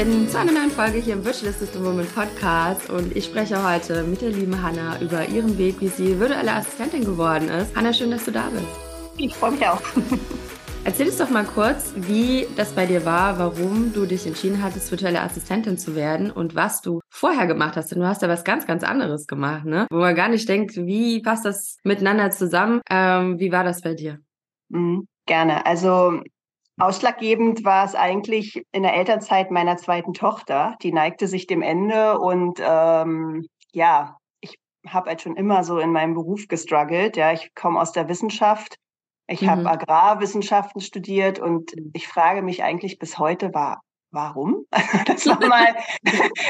[0.00, 4.02] in zu einer neuen Folge hier im Virtual Assistant Woman Podcast und ich spreche heute
[4.04, 7.76] mit der lieben Hanna über ihren Weg, wie sie virtuelle Assistentin geworden ist.
[7.76, 8.64] Hanna, schön, dass du da bist.
[9.18, 9.82] Ich freue mich auch.
[10.84, 14.90] Erzähl uns doch mal kurz, wie das bei dir war, warum du dich entschieden hattest,
[14.90, 17.90] virtuelle Assistentin zu werden und was du vorher gemacht hast.
[17.90, 19.86] Denn du hast ja was ganz, ganz anderes gemacht, ne?
[19.90, 22.80] Wo man gar nicht denkt, wie passt das miteinander zusammen?
[22.88, 24.18] Ähm, wie war das bei dir?
[24.70, 25.66] Mhm, gerne.
[25.66, 26.22] Also
[26.80, 30.76] Ausschlaggebend war es eigentlich in der Elternzeit meiner zweiten Tochter.
[30.82, 35.92] Die neigte sich dem Ende und ähm, ja, ich habe halt schon immer so in
[35.92, 37.16] meinem Beruf gestruggelt.
[37.16, 38.76] Ja, ich komme aus der Wissenschaft.
[39.26, 39.50] Ich mhm.
[39.50, 44.64] habe Agrarwissenschaften studiert und ich frage mich eigentlich bis heute, war warum?
[45.06, 45.74] Das war mal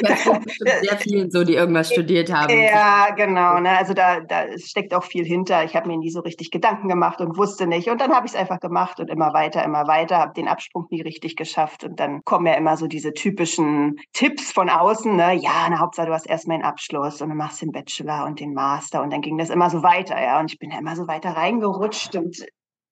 [0.03, 2.51] das sehr vielen so, die irgendwas studiert haben.
[2.51, 3.59] Ja, genau.
[3.59, 3.71] Ne?
[3.71, 5.65] Also da, da steckt auch viel hinter.
[5.65, 7.89] Ich habe mir nie so richtig Gedanken gemacht und wusste nicht.
[7.89, 10.87] Und dann habe ich es einfach gemacht und immer weiter, immer weiter, habe den Absprung
[10.91, 11.85] nie richtig geschafft.
[11.85, 15.15] Und dann kommen ja immer so diese typischen Tipps von außen.
[15.17, 15.35] Ne?
[15.35, 18.53] Ja, na Hauptsache, du hast erstmal einen Abschluss und dann machst den Bachelor und den
[18.53, 19.03] Master.
[19.03, 20.41] Und dann ging das immer so weiter, ja.
[20.41, 22.45] Und ich bin ja immer so weiter reingerutscht und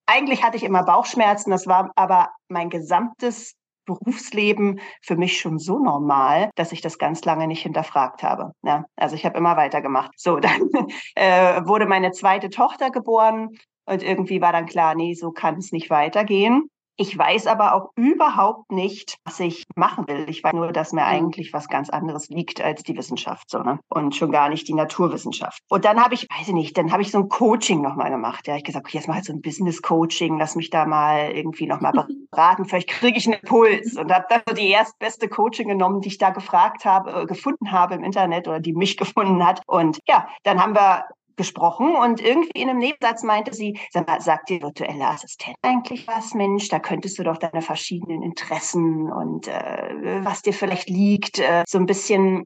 [0.09, 3.58] eigentlich hatte ich immer Bauchschmerzen, das war aber mein gesamtes
[3.89, 8.53] Berufsleben für mich schon so normal, dass ich das ganz lange nicht hinterfragt habe.
[8.63, 10.13] Ja, also ich habe immer weitergemacht.
[10.17, 10.69] So, dann
[11.15, 15.73] äh, wurde meine zweite Tochter geboren und irgendwie war dann klar, nee, so kann es
[15.73, 16.69] nicht weitergehen.
[17.01, 20.29] Ich weiß aber auch überhaupt nicht, was ich machen will.
[20.29, 23.79] Ich weiß nur, dass mir eigentlich was ganz anderes liegt als die Wissenschaft, so, ne?
[23.89, 25.63] Und schon gar nicht die Naturwissenschaft.
[25.69, 28.49] Und dann habe ich, weiß ich nicht, dann habe ich so ein Coaching nochmal gemacht.
[28.49, 31.69] Ja, ich gesagt, okay, jetzt mache ich so ein Business-Coaching, lass mich da mal irgendwie
[31.69, 31.93] nochmal
[32.33, 33.97] beraten, vielleicht kriege ich einen Impuls.
[33.97, 37.71] Und habe dann so die erstbeste Coaching genommen, die ich da gefragt habe, äh, gefunden
[37.71, 39.63] habe im Internet oder die mich gefunden hat.
[39.69, 41.05] Und ja, dann haben wir
[41.39, 46.07] gesprochen und irgendwie in einem Nebensatz meinte sie, sag mal, sagt dir virtuelle Assistent eigentlich
[46.07, 51.39] was, Mensch, da könntest du doch deine verschiedenen Interessen und äh, was dir vielleicht liegt,
[51.39, 52.45] äh, so ein bisschen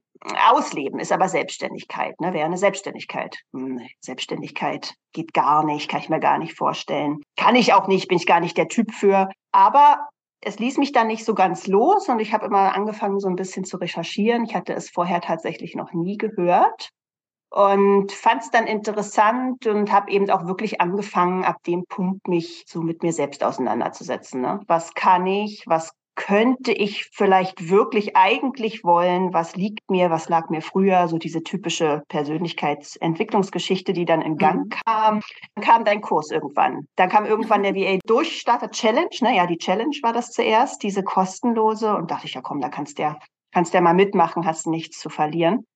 [0.48, 2.32] ausleben, ist aber Selbstständigkeit, ne?
[2.32, 3.38] wäre eine Selbstständigkeit.
[3.52, 7.19] Hm, Selbstständigkeit geht gar nicht, kann ich mir gar nicht vorstellen.
[7.36, 9.28] Kann ich auch nicht, bin ich gar nicht der Typ für.
[9.50, 10.08] Aber
[10.41, 13.36] es ließ mich dann nicht so ganz los und ich habe immer angefangen, so ein
[13.36, 14.44] bisschen zu recherchieren.
[14.44, 16.91] Ich hatte es vorher tatsächlich noch nie gehört
[17.52, 22.64] und fand es dann interessant und habe eben auch wirklich angefangen, ab dem Punkt mich
[22.66, 24.40] so mit mir selbst auseinanderzusetzen.
[24.40, 24.60] Ne?
[24.66, 25.62] Was kann ich?
[25.66, 29.34] Was könnte ich vielleicht wirklich eigentlich wollen?
[29.34, 30.08] Was liegt mir?
[30.08, 31.08] Was lag mir früher?
[31.08, 34.69] So diese typische Persönlichkeitsentwicklungsgeschichte, die dann in Gang mhm.
[34.86, 35.20] kam.
[35.54, 36.86] Dann kam dein Kurs irgendwann.
[36.96, 39.14] Dann kam irgendwann der VA Durchstarter Challenge.
[39.20, 39.36] Ne?
[39.36, 41.94] Ja, die Challenge war das zuerst, diese kostenlose.
[41.94, 43.19] Und dachte ich, ja komm, da kannst du ja,
[43.52, 45.66] kannst ja mal mitmachen, hast nichts zu verlieren.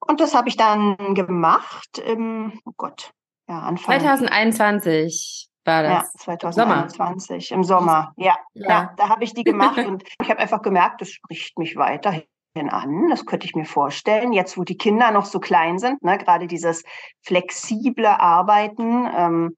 [0.00, 3.12] Und das habe ich dann gemacht im, oh Gott,
[3.48, 4.00] ja, Anfang.
[4.00, 5.92] 2021 war das.
[5.92, 7.56] Ja, 2021 Sommer.
[7.58, 8.12] im Sommer.
[8.16, 8.68] Ja, ja.
[8.68, 12.24] ja da habe ich die gemacht und ich habe einfach gemerkt, das spricht mich weiterhin
[12.54, 13.08] an.
[13.08, 14.32] Das könnte ich mir vorstellen.
[14.32, 16.84] Jetzt, wo die Kinder noch so klein sind, ne, gerade dieses
[17.22, 19.56] flexible Arbeiten, ähm,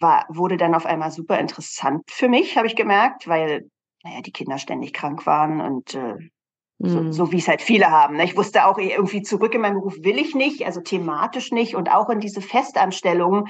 [0.00, 3.70] war, wurde dann auf einmal super interessant für mich, habe ich gemerkt, weil
[4.04, 6.16] naja, die Kinder ständig krank waren und äh,
[6.78, 7.12] so, mhm.
[7.12, 8.16] so wie es halt viele haben.
[8.16, 8.24] Ne?
[8.24, 11.90] Ich wusste auch irgendwie zurück in meinen Beruf will ich nicht, also thematisch nicht und
[11.90, 13.48] auch in diese Festanstellung,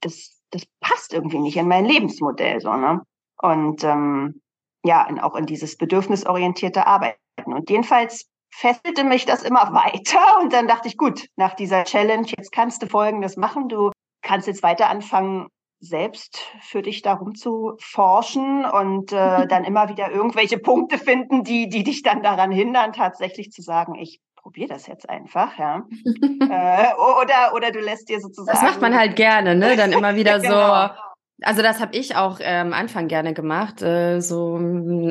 [0.00, 2.74] das, das passt irgendwie nicht in mein Lebensmodell so.
[2.74, 3.02] Ne?
[3.42, 4.40] Und ähm,
[4.84, 7.18] ja, und auch in dieses bedürfnisorientierte Arbeiten.
[7.44, 12.26] Und jedenfalls fesselte mich das immer weiter und dann dachte ich, gut, nach dieser Challenge,
[12.26, 13.90] jetzt kannst du Folgendes machen, du
[14.22, 15.48] kannst jetzt weiter anfangen,
[15.84, 21.68] selbst für dich darum zu forschen und äh, dann immer wieder irgendwelche Punkte finden, die,
[21.68, 25.86] die dich dann daran hindern, tatsächlich zu sagen, ich probiere das jetzt einfach, ja.
[26.04, 28.58] äh, oder, oder du lässt dir sozusagen.
[28.58, 29.74] Das macht man halt gerne, ne?
[29.76, 30.88] Dann immer wieder genau.
[30.88, 30.94] so.
[31.42, 34.60] Also das habe ich auch äh, am Anfang gerne gemacht, äh, so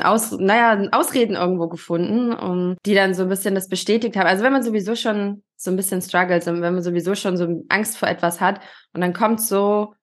[0.03, 4.27] aus, naja, Ausreden irgendwo gefunden, um, die dann so ein bisschen das bestätigt haben.
[4.27, 7.63] Also wenn man sowieso schon so ein bisschen struggles und wenn man sowieso schon so
[7.69, 8.61] Angst vor etwas hat
[8.93, 9.93] und dann kommt so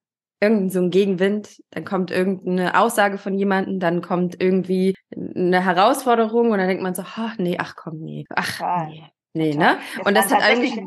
[0.41, 6.51] irgendein so ein Gegenwind, dann kommt irgendeine Aussage von jemandem, dann kommt irgendwie eine Herausforderung
[6.51, 8.59] und dann denkt man so, ach nee, ach komm, nee, ach
[8.89, 9.03] nee,
[9.33, 9.77] nee, ne?
[10.03, 10.81] Und das hat eigentlich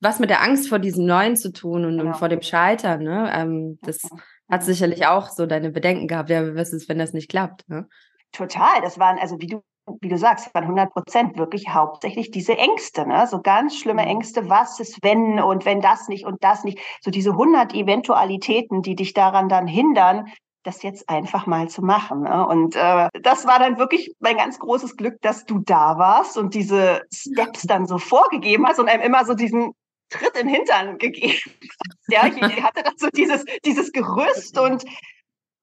[0.00, 2.10] was mit der Angst vor diesem Neuen zu tun und, genau.
[2.10, 3.30] und vor dem Scheitern, ne?
[3.34, 4.08] Ähm, das
[4.50, 6.30] hat sicherlich auch so deine Bedenken gehabt.
[6.30, 7.88] Ja, was ist, wenn das nicht klappt, ne?
[8.32, 9.62] Total, das waren, also wie du
[10.00, 13.26] wie du sagst, waren 100 Prozent wirklich hauptsächlich diese Ängste, ne?
[13.26, 14.08] so ganz schlimme mhm.
[14.08, 18.82] Ängste, was ist wenn und wenn das nicht und das nicht, so diese 100 Eventualitäten,
[18.82, 20.32] die dich daran dann hindern,
[20.62, 22.22] das jetzt einfach mal zu machen.
[22.22, 22.46] Ne?
[22.46, 26.54] Und äh, das war dann wirklich mein ganz großes Glück, dass du da warst und
[26.54, 29.72] diese Steps dann so vorgegeben hast und einem immer so diesen
[30.08, 32.08] Tritt in den Hintern gegeben hast.
[32.08, 34.84] Ja, ich hatte dann so dieses, dieses Gerüst und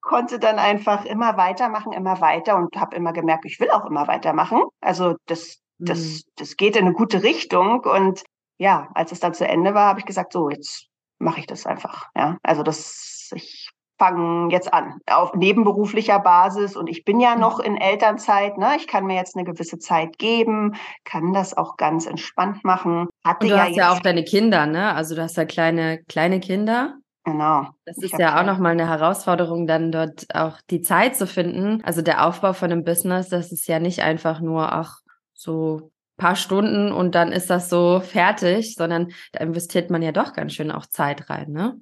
[0.01, 4.07] konnte dann einfach immer weitermachen, immer weiter und habe immer gemerkt, ich will auch immer
[4.07, 4.63] weitermachen.
[4.81, 6.21] Also das, das, mhm.
[6.35, 7.81] das geht in eine gute Richtung.
[7.81, 8.23] Und
[8.57, 10.87] ja, als es dann zu Ende war, habe ich gesagt, so, jetzt
[11.19, 12.07] mache ich das einfach.
[12.15, 17.41] Ja, also das, ich fange jetzt an auf nebenberuflicher Basis und ich bin ja mhm.
[17.41, 18.57] noch in Elternzeit.
[18.57, 18.77] Ne?
[18.77, 23.09] Ich kann mir jetzt eine gewisse Zeit geben, kann das auch ganz entspannt machen.
[23.23, 24.95] Hatte und du ja hast ja auch deine Kinder, ne?
[24.95, 26.95] Also du hast ja kleine kleine Kinder.
[27.25, 27.67] Genau.
[27.85, 31.83] Das ist ja auch nochmal eine Herausforderung, dann dort auch die Zeit zu finden.
[31.83, 34.99] Also der Aufbau von einem Business, das ist ja nicht einfach nur, ach,
[35.33, 40.33] so paar Stunden und dann ist das so fertig, sondern da investiert man ja doch
[40.33, 41.79] ganz schön auch Zeit rein, ne?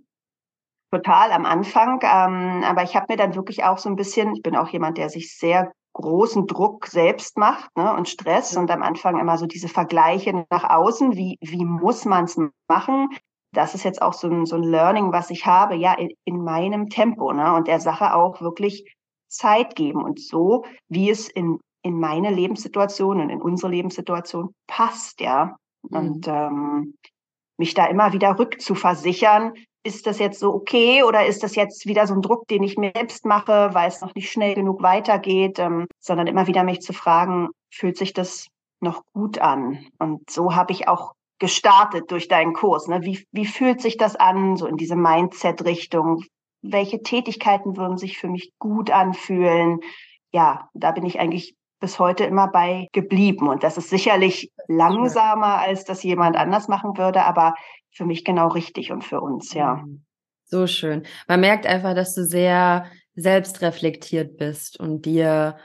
[0.92, 2.00] Total am Anfang.
[2.02, 4.98] Ähm, aber ich habe mir dann wirklich auch so ein bisschen, ich bin auch jemand,
[4.98, 9.48] der sich sehr großen Druck selbst macht ne, und Stress und am Anfang immer so
[9.48, 13.10] diese Vergleiche nach außen, wie, wie muss man es machen?
[13.54, 16.44] Das ist jetzt auch so ein, so ein Learning, was ich habe, ja, in, in
[16.44, 17.54] meinem Tempo, ne?
[17.56, 18.96] Und der Sache auch wirklich
[19.28, 25.22] Zeit geben und so, wie es in, in meine Lebenssituation und in unsere Lebenssituation passt,
[25.22, 25.58] ja.
[25.90, 25.98] Mhm.
[25.98, 26.98] Und ähm,
[27.58, 29.54] mich da immer wieder rückzuversichern,
[29.84, 32.78] ist das jetzt so okay oder ist das jetzt wieder so ein Druck, den ich
[32.78, 36.82] mir selbst mache, weil es noch nicht schnell genug weitergeht, ähm, sondern immer wieder mich
[36.82, 38.48] zu fragen, fühlt sich das
[38.82, 39.86] noch gut an?
[39.98, 42.88] Und so habe ich auch gestartet durch deinen Kurs?
[42.88, 43.02] Ne?
[43.02, 46.24] Wie, wie fühlt sich das an, so in diese Mindset-Richtung?
[46.62, 49.80] Welche Tätigkeiten würden sich für mich gut anfühlen?
[50.32, 53.48] Ja, da bin ich eigentlich bis heute immer bei geblieben.
[53.48, 57.54] Und das ist sicherlich langsamer, als das jemand anders machen würde, aber
[57.92, 59.76] für mich genau richtig und für uns, ja.
[59.76, 60.04] Mhm.
[60.50, 61.06] So schön.
[61.28, 62.86] Man merkt einfach, dass du sehr
[63.16, 65.58] selbstreflektiert bist und dir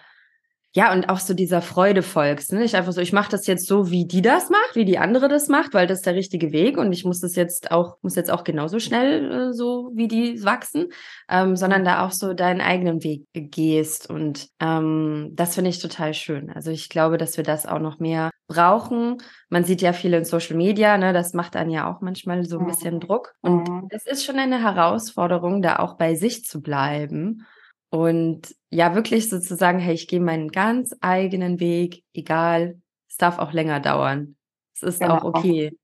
[0.75, 2.53] ja, und auch so dieser Freude folgst.
[2.53, 2.65] Ne?
[2.65, 5.29] Ich einfach so, ich mache das jetzt so, wie die das macht, wie die andere
[5.29, 8.17] das macht, weil das ist der richtige Weg und ich muss das jetzt auch, muss
[8.17, 10.89] jetzt auch genauso schnell äh, so wie die wachsen,
[11.29, 14.09] ähm, sondern da auch so deinen eigenen Weg gehst.
[14.09, 16.51] Und ähm, das finde ich total schön.
[16.51, 19.19] Also ich glaube, dass wir das auch noch mehr brauchen.
[19.51, 21.13] Man sieht ja viel in Social Media, ne?
[21.13, 23.35] Das macht dann ja auch manchmal so ein bisschen Druck.
[23.43, 27.45] Und es ist schon eine Herausforderung, da auch bei sich zu bleiben
[27.93, 33.53] und ja, wirklich sozusagen, hey, ich gehe meinen ganz eigenen Weg, egal, es darf auch
[33.53, 34.37] länger dauern.
[34.75, 35.19] Es ist genau.
[35.19, 35.77] auch okay,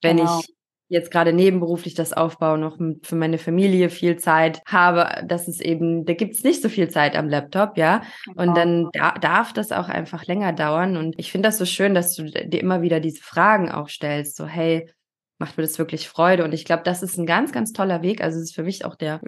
[0.00, 0.38] wenn genau.
[0.38, 0.54] ich
[0.86, 6.04] jetzt gerade nebenberuflich das aufbaue, noch für meine Familie viel Zeit habe, das ist eben,
[6.04, 8.02] da gibt's nicht so viel Zeit am Laptop, ja.
[8.26, 8.42] Genau.
[8.42, 10.96] Und dann da, darf das auch einfach länger dauern.
[10.96, 14.36] Und ich finde das so schön, dass du dir immer wieder diese Fragen auch stellst,
[14.36, 14.88] so, hey,
[15.38, 16.44] macht mir das wirklich Freude.
[16.44, 18.22] Und ich glaube, das ist ein ganz, ganz toller Weg.
[18.22, 19.20] Also es ist für mich auch der,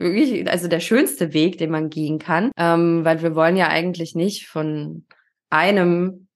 [0.47, 2.51] also der schönste Weg, den man gehen kann.
[2.57, 5.07] Ähm, weil wir wollen ja eigentlich nicht von
[5.51, 6.29] einem,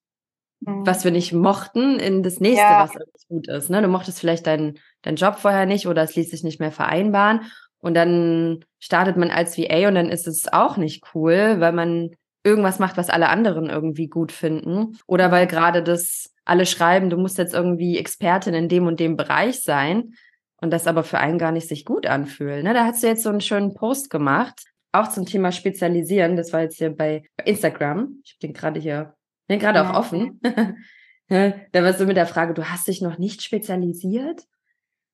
[0.61, 0.87] mhm.
[0.87, 2.88] was wir nicht mochten, in das nächste, ja.
[2.88, 3.71] was gut ist.
[3.71, 3.82] Ne?
[3.82, 7.50] Du mochtest vielleicht deinen, deinen Job vorher nicht oder es ließ sich nicht mehr vereinbaren.
[7.79, 12.11] Und dann startet man als VA und dann ist es auch nicht cool, weil man
[12.44, 14.99] irgendwas macht, was alle anderen irgendwie gut finden.
[15.06, 19.17] Oder weil gerade das alle schreiben, du musst jetzt irgendwie Expertin in dem und dem
[19.17, 20.14] Bereich sein
[20.61, 22.64] und das aber für einen gar nicht sich gut anfühlen.
[22.64, 22.75] Ne?
[22.75, 24.62] Da hast du jetzt so einen schönen Post gemacht,
[24.93, 26.37] auch zum Thema Spezialisieren.
[26.37, 28.20] Das war jetzt hier bei Instagram.
[28.25, 29.14] Ich bin gerade hier,
[29.49, 29.91] bin gerade ja.
[29.91, 30.41] auch offen.
[31.29, 34.43] da warst du mit der Frage, du hast dich noch nicht spezialisiert.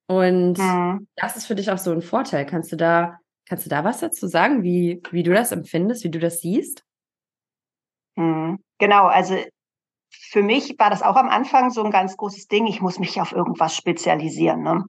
[0.08, 0.98] Und ja.
[1.14, 2.44] das ist für dich auch so ein Vorteil.
[2.44, 3.18] Kannst du da,
[3.48, 6.84] kannst du da was dazu sagen, wie, wie du das empfindest, wie du das siehst?
[8.16, 8.58] Mhm.
[8.78, 9.36] Genau, also
[10.10, 12.66] für mich war das auch am Anfang so ein ganz großes Ding.
[12.66, 14.62] Ich muss mich auf irgendwas spezialisieren.
[14.62, 14.84] Ne?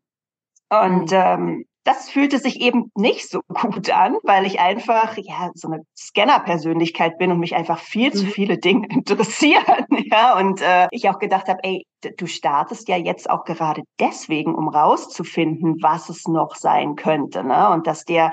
[0.69, 1.17] Und mhm.
[1.17, 5.83] ähm, das fühlte sich eben nicht so gut an, weil ich einfach ja so eine
[5.97, 8.29] Scanner-Persönlichkeit bin und mich einfach viel zu mhm.
[8.29, 9.85] viele Dinge interessieren.
[10.11, 11.85] Ja, und äh, ich auch gedacht habe, ey,
[12.17, 17.43] du startest ja jetzt auch gerade deswegen, um rauszufinden, was es noch sein könnte.
[17.43, 17.69] Ne?
[17.69, 18.31] Und dass der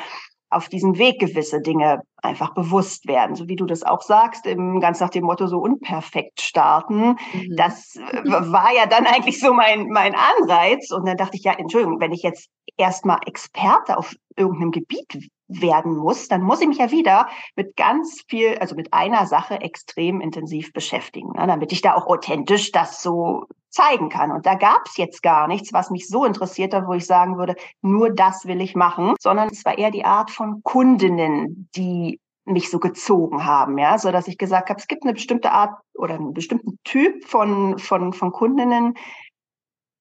[0.51, 4.81] auf diesem Weg gewisse Dinge einfach bewusst werden, so wie du das auch sagst, im,
[4.81, 7.17] ganz nach dem Motto so unperfekt starten.
[7.33, 7.57] Mhm.
[7.57, 10.91] Das äh, war ja dann eigentlich so mein, mein Anreiz.
[10.91, 15.97] Und dann dachte ich, ja, Entschuldigung, wenn ich jetzt erstmal Experte auf irgendeinem Gebiet werden
[15.97, 20.21] muss, dann muss ich mich ja wieder mit ganz viel, also mit einer Sache extrem
[20.21, 24.31] intensiv beschäftigen, ne, damit ich da auch authentisch das so zeigen kann.
[24.31, 27.39] Und da gab es jetzt gar nichts, was mich so interessiert hat, wo ich sagen
[27.39, 32.21] würde, nur das will ich machen, sondern es war eher die Art von Kundinnen, die
[32.45, 35.79] mich so gezogen haben, ja, so dass ich gesagt habe, es gibt eine bestimmte Art
[35.95, 38.95] oder einen bestimmten Typ von von von Kundinnen,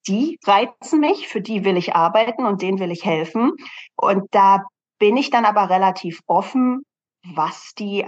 [0.08, 3.52] die reizen mich, für die will ich arbeiten und denen will ich helfen.
[3.98, 4.64] Und da
[5.00, 6.84] bin ich dann aber relativ offen,
[7.24, 8.06] was die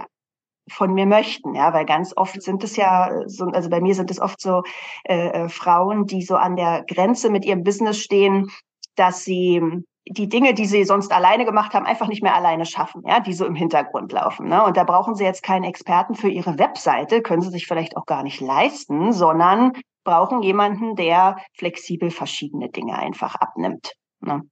[0.70, 4.10] von mir möchten, ja, weil ganz oft sind es ja so, also bei mir sind
[4.10, 4.62] es oft so
[5.04, 8.48] äh, äh, Frauen, die so an der Grenze mit ihrem Business stehen,
[8.94, 9.60] dass sie
[10.08, 13.32] die Dinge, die sie sonst alleine gemacht haben, einfach nicht mehr alleine schaffen, ja, die
[13.32, 14.48] so im Hintergrund laufen.
[14.48, 14.64] Ne?
[14.64, 18.06] Und da brauchen sie jetzt keinen Experten für ihre Webseite, können sie sich vielleicht auch
[18.06, 19.72] gar nicht leisten, sondern
[20.04, 23.92] brauchen jemanden, der flexibel verschiedene Dinge einfach abnimmt.
[24.20, 24.42] Ne?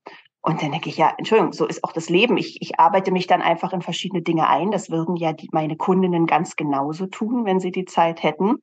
[0.49, 2.39] Und dann denke ich, ja, Entschuldigung, so ist auch das Leben.
[2.39, 4.71] Ich, ich arbeite mich dann einfach in verschiedene Dinge ein.
[4.71, 8.57] Das würden ja die, meine Kundinnen ganz genauso tun, wenn sie die Zeit hätten.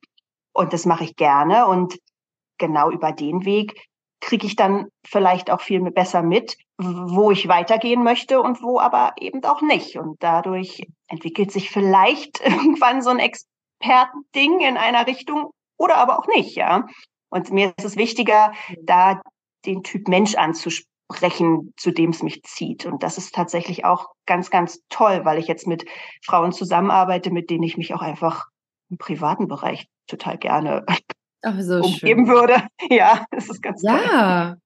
[0.52, 1.68] Und das mache ich gerne.
[1.68, 1.96] Und
[2.58, 3.86] genau über den Weg
[4.20, 9.12] kriege ich dann vielleicht auch viel besser mit, wo ich weitergehen möchte und wo aber
[9.20, 9.96] eben auch nicht.
[9.96, 16.26] Und dadurch entwickelt sich vielleicht irgendwann so ein Expertending in einer Richtung oder aber auch
[16.26, 16.84] nicht, ja.
[17.28, 19.22] Und mir ist es wichtiger, da
[19.64, 20.95] den Typ Mensch anzusprechen,
[21.76, 22.86] zu dem es mich zieht.
[22.86, 25.84] Und das ist tatsächlich auch ganz, ganz toll, weil ich jetzt mit
[26.24, 28.46] Frauen zusammenarbeite, mit denen ich mich auch einfach
[28.90, 30.84] im privaten Bereich total gerne
[31.42, 32.28] Ach, so umgeben schön.
[32.28, 32.62] würde.
[32.90, 33.96] Ja, das ist ganz ja.
[33.96, 34.06] toll.
[34.06, 34.56] Ja,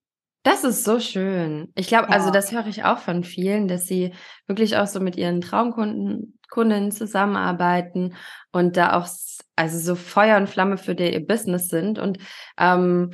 [0.43, 1.71] das ist so schön.
[1.75, 2.19] Ich glaube, also ja.
[2.19, 4.13] also das höre ich auch von vielen, dass sie
[4.47, 8.15] wirklich auch so mit ihren Traumkunden Kunden zusammenarbeiten
[8.53, 9.09] und da auch
[9.57, 11.99] also so Feuer und Flamme für ihr Business sind.
[11.99, 12.19] Und
[12.59, 13.13] ähm,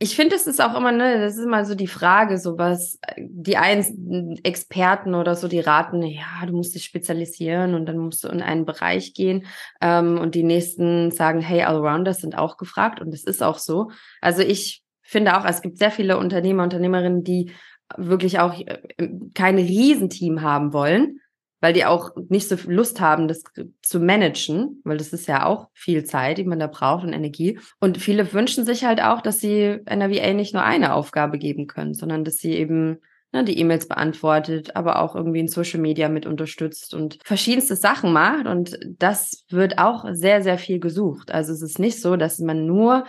[0.00, 3.00] ich finde, es ist auch immer, ne, das ist immer so die Frage, so was
[3.18, 8.22] die einen Experten oder so, die raten, ja, du musst dich spezialisieren und dann musst
[8.22, 9.46] du in einen Bereich gehen.
[9.80, 13.90] Ähm, und die nächsten sagen, hey, Allrounders sind auch gefragt und es ist auch so.
[14.20, 17.52] Also ich finde auch, es gibt sehr viele Unternehmer, Unternehmerinnen, die
[17.96, 18.78] wirklich auch äh,
[19.34, 21.20] kein Riesenteam haben wollen,
[21.60, 23.42] weil die auch nicht so Lust haben, das
[23.82, 27.58] zu managen, weil das ist ja auch viel Zeit, die man da braucht und Energie.
[27.80, 31.66] Und viele wünschen sich halt auch, dass sie einer VA nicht nur eine Aufgabe geben
[31.66, 32.98] können, sondern dass sie eben
[33.32, 38.12] ne, die E-Mails beantwortet, aber auch irgendwie in Social Media mit unterstützt und verschiedenste Sachen
[38.12, 38.46] macht.
[38.46, 41.30] Und das wird auch sehr, sehr viel gesucht.
[41.32, 43.04] Also es ist nicht so, dass man nur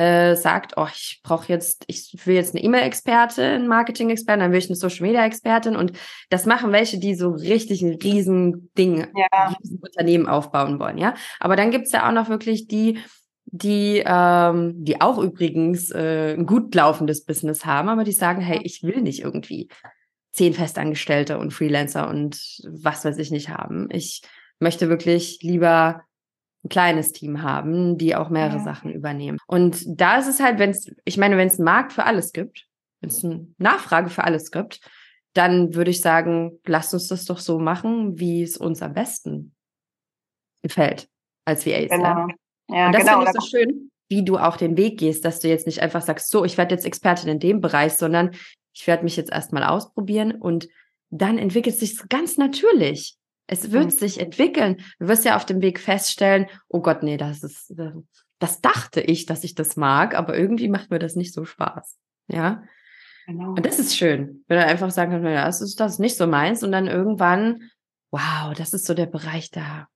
[0.00, 4.70] äh, sagt, oh, ich brauche jetzt, ich will jetzt eine E-Mail-Expertin, Marketing-Expertin, dann will ich
[4.70, 5.92] eine Social-Media-Expertin und
[6.30, 9.48] das machen welche, die so richtig ein riesen Ding, ja.
[9.62, 11.14] riesen Unternehmen aufbauen wollen, ja.
[11.38, 12.98] Aber dann gibt's ja auch noch wirklich die,
[13.44, 18.60] die, ähm, die auch übrigens äh, ein gut laufendes Business haben, aber die sagen, hey,
[18.62, 19.68] ich will nicht irgendwie
[20.32, 23.88] zehn Festangestellte und Freelancer und was weiß ich nicht haben.
[23.92, 24.22] Ich
[24.60, 26.04] möchte wirklich lieber
[26.64, 28.64] ein kleines Team haben, die auch mehrere ja.
[28.64, 29.38] Sachen übernehmen.
[29.46, 32.32] Und da ist es halt, wenn es, ich meine, wenn es einen Markt für alles
[32.32, 32.66] gibt,
[33.00, 34.80] wenn es eine Nachfrage für alles gibt,
[35.32, 39.54] dann würde ich sagen, lasst uns das doch so machen, wie es uns am besten
[40.62, 41.08] gefällt
[41.44, 41.88] als VAs.
[41.88, 42.04] Genau.
[42.04, 42.28] Ja?
[42.68, 43.18] Ja, und das genau.
[43.18, 46.02] finde ich so schön, wie du auch den Weg gehst, dass du jetzt nicht einfach
[46.02, 48.32] sagst, so, ich werde jetzt Expertin in dem Bereich, sondern
[48.72, 50.68] ich werde mich jetzt erstmal ausprobieren und
[51.10, 53.16] dann entwickelt es sich ganz natürlich.
[53.52, 53.90] Es wird mhm.
[53.90, 54.76] sich entwickeln.
[55.00, 57.74] Du wirst ja auf dem Weg feststellen, oh Gott, nee, das ist,
[58.38, 61.98] das dachte ich, dass ich das mag, aber irgendwie macht mir das nicht so Spaß.
[62.28, 62.62] Ja.
[63.26, 63.50] Genau.
[63.50, 66.62] Und das ist schön, wenn du einfach sagen kannst, das ist das nicht so meins
[66.62, 67.70] und dann irgendwann,
[68.12, 69.88] wow, das ist so der Bereich da.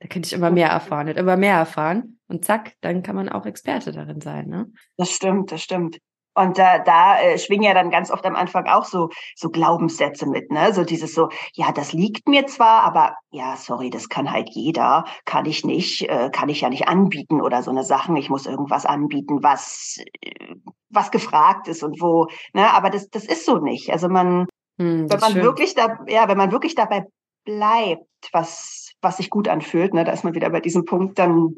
[0.00, 2.18] Da könnte ich immer mehr erfahren, immer mehr erfahren.
[2.26, 4.48] Und zack, dann kann man auch Experte darin sein.
[4.48, 4.66] Ne?
[4.96, 6.00] Das stimmt, das stimmt.
[6.34, 10.26] Und da, da äh, schwingen ja dann ganz oft am Anfang auch so, so Glaubenssätze
[10.26, 10.72] mit, ne?
[10.74, 15.04] So dieses so, ja, das liegt mir zwar, aber ja, sorry, das kann halt jeder,
[15.24, 18.16] kann ich nicht, äh, kann ich ja nicht anbieten oder so eine Sachen.
[18.16, 20.54] Ich muss irgendwas anbieten, was, äh,
[20.90, 22.72] was gefragt ist und wo, ne?
[22.74, 23.90] Aber das, das ist so nicht.
[23.90, 24.46] Also man,
[24.78, 25.42] hm, wenn man schön.
[25.42, 27.06] wirklich da, ja, wenn man wirklich dabei
[27.44, 31.56] bleibt, was, was sich gut anfühlt, ne, da ist man wieder bei diesem Punkt, dann,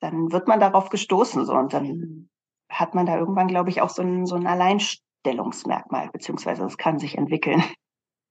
[0.00, 2.28] dann wird man darauf gestoßen, so, und dann,
[2.72, 6.98] hat man da irgendwann, glaube ich, auch so ein, so ein Alleinstellungsmerkmal, beziehungsweise es kann
[6.98, 7.62] sich entwickeln.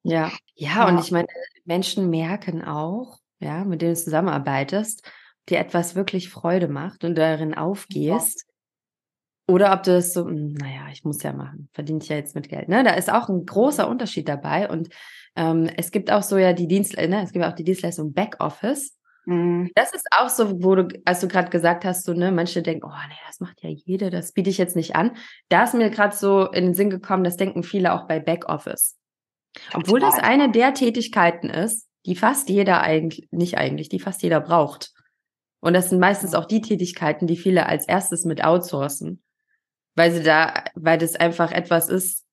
[0.04, 0.32] Ja.
[0.56, 1.28] ja, ja, und ich meine,
[1.66, 5.08] Menschen merken auch, ja, mit denen du zusammenarbeitest,
[5.50, 8.46] dir etwas wirklich Freude macht und darin aufgehst.
[8.48, 9.54] Ja.
[9.54, 12.36] Oder ob du es so, hm, naja, ich muss ja machen, verdiene ich ja jetzt
[12.36, 12.70] mit Geld.
[12.70, 12.84] Ne?
[12.84, 14.70] Da ist auch ein großer Unterschied dabei.
[14.70, 14.90] Und
[15.36, 17.24] ähm, es gibt auch so ja die Dienstleistung, ne?
[17.24, 18.98] es gibt auch die Dienstleistung Backoffice.
[19.32, 19.72] Mhm.
[19.76, 22.86] Das ist auch so, wo du, als du gerade gesagt hast, so, ne, manche denken,
[22.86, 25.16] oh nee, das macht ja jeder, das biete ich jetzt nicht an.
[25.50, 28.98] Da ist mir gerade so in den Sinn gekommen, das denken viele auch bei Backoffice.
[29.74, 34.42] Obwohl das eine der Tätigkeiten ist, die fast jeder eigentlich, nicht eigentlich, die fast jeder
[34.42, 34.92] braucht.
[35.62, 39.22] Und das sind meistens auch die Tätigkeiten, die viele als erstes mit outsourcen.
[39.96, 42.26] Weil sie da, weil das einfach etwas ist,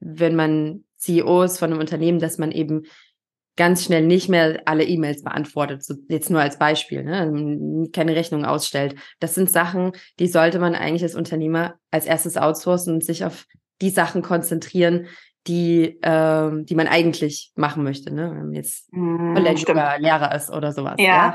[0.00, 2.84] wenn man CEO ist von einem Unternehmen, dass man eben
[3.56, 7.88] ganz schnell nicht mehr alle E-Mails beantwortet, so jetzt nur als Beispiel, ne?
[7.92, 8.96] keine Rechnung ausstellt.
[9.20, 13.46] Das sind Sachen, die sollte man eigentlich als Unternehmer als erstes outsourcen und sich auf
[13.80, 15.06] die Sachen konzentrieren,
[15.46, 18.30] die, ähm, die man eigentlich machen möchte, ne?
[18.30, 18.88] Wenn man jetzt
[19.68, 20.94] oder Lehrer ist oder sowas.
[20.98, 21.34] Ja.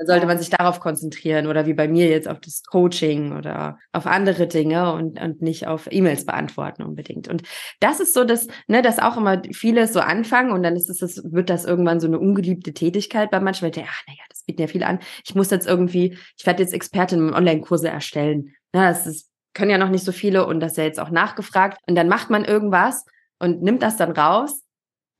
[0.00, 3.78] Dann sollte man sich darauf konzentrieren oder wie bei mir jetzt auf das Coaching oder
[3.92, 7.28] auf andere Dinge und, und nicht auf E-Mails beantworten unbedingt.
[7.28, 7.42] Und
[7.80, 11.00] das ist so, dass, ne, dass auch immer viele so anfangen und dann ist es,
[11.00, 14.42] das, wird das irgendwann so eine ungeliebte Tätigkeit bei manchen, weil die, ach, naja, das
[14.44, 15.00] bieten ja viele an.
[15.22, 18.54] Ich muss jetzt irgendwie, ich werde jetzt Expertin im Online-Kurse erstellen.
[18.72, 21.10] Na, das ist, können ja noch nicht so viele und das ist ja jetzt auch
[21.10, 21.76] nachgefragt.
[21.86, 23.04] Und dann macht man irgendwas
[23.38, 24.62] und nimmt das dann raus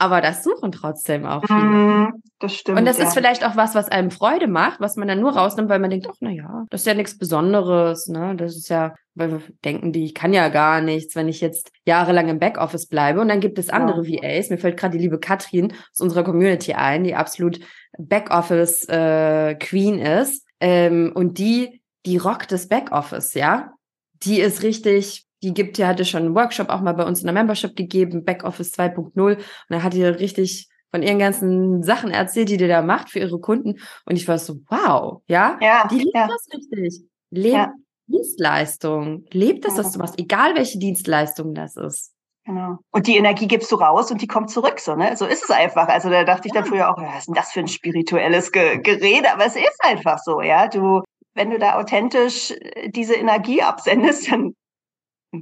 [0.01, 1.61] aber das suchen trotzdem auch viele.
[1.61, 2.79] Mm, das stimmt.
[2.79, 3.05] Und das ja.
[3.05, 5.91] ist vielleicht auch was, was einem Freude macht, was man dann nur rausnimmt, weil man
[5.91, 8.35] denkt, ach, na ja, das ist ja nichts Besonderes, ne?
[8.35, 11.71] Das ist ja, weil wir denken, die ich kann ja gar nichts, wenn ich jetzt
[11.85, 13.21] jahrelang im Backoffice bleibe.
[13.21, 14.23] Und dann gibt es andere ja.
[14.23, 14.49] VAs.
[14.49, 17.61] Mir fällt gerade die liebe Katrin aus unserer Community ein, die absolut
[17.99, 20.47] Backoffice äh, Queen ist.
[20.61, 23.75] Ähm, und die, die rockt das Backoffice, ja.
[24.23, 27.27] Die ist richtig die gibt, die hatte schon einen Workshop auch mal bei uns in
[27.27, 29.37] der Membership gegeben, Backoffice 2.0.
[29.37, 33.21] Und da hat die richtig von ihren ganzen Sachen erzählt, die die da macht für
[33.21, 33.79] ihre Kunden.
[34.07, 36.29] Und ich war so, wow, ja, ja die liebt ja.
[36.29, 37.05] das richtig.
[37.31, 37.73] Lebt ja.
[38.07, 39.25] Dienstleistung.
[39.31, 42.13] Lebt das, was du machst, egal welche Dienstleistung das ist.
[42.45, 42.79] Genau.
[42.91, 45.17] Und die Energie gibst du raus und die kommt zurück, so, ne?
[45.17, 45.89] So ist es einfach.
[45.89, 48.79] Also da dachte ich dann früher auch, was ist denn das für ein spirituelles Ge
[48.79, 49.33] Gerede?
[49.33, 50.67] Aber es ist einfach so, ja.
[50.67, 51.03] Du,
[51.35, 54.55] wenn du da authentisch äh, diese Energie absendest, dann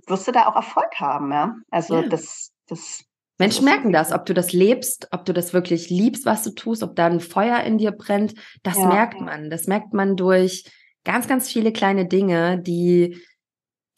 [0.07, 1.57] wirst du da auch Erfolg haben, ja.
[1.71, 2.09] Also ja.
[2.09, 3.05] das, das.
[3.39, 6.83] Menschen merken das, ob du das lebst, ob du das wirklich liebst, was du tust,
[6.83, 8.87] ob da ein Feuer in dir brennt, das ja.
[8.87, 9.49] merkt man.
[9.51, 10.65] Das merkt man durch
[11.05, 13.17] ganz, ganz viele kleine Dinge, die,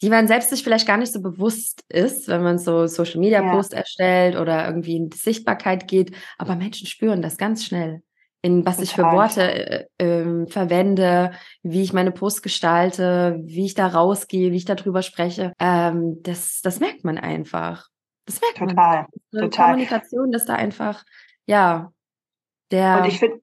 [0.01, 3.41] die man selbst sich vielleicht gar nicht so bewusst ist, wenn man so Social Media
[3.51, 3.79] Post ja.
[3.79, 6.15] erstellt oder irgendwie in die Sichtbarkeit geht.
[6.37, 8.03] Aber Menschen spüren das ganz schnell
[8.41, 8.83] in was Total.
[8.83, 11.31] ich für Worte äh, äh, verwende,
[11.61, 15.53] wie ich meine Post gestalte, wie ich da rausgehe, wie ich darüber spreche.
[15.59, 17.87] Ähm, das, das merkt man einfach.
[18.25, 19.07] Das merkt Total.
[19.31, 19.41] man.
[19.43, 19.65] Total.
[19.65, 21.03] Kommunikation ist da einfach,
[21.45, 21.91] ja,
[22.71, 22.99] der.
[22.99, 23.41] Und ich finde,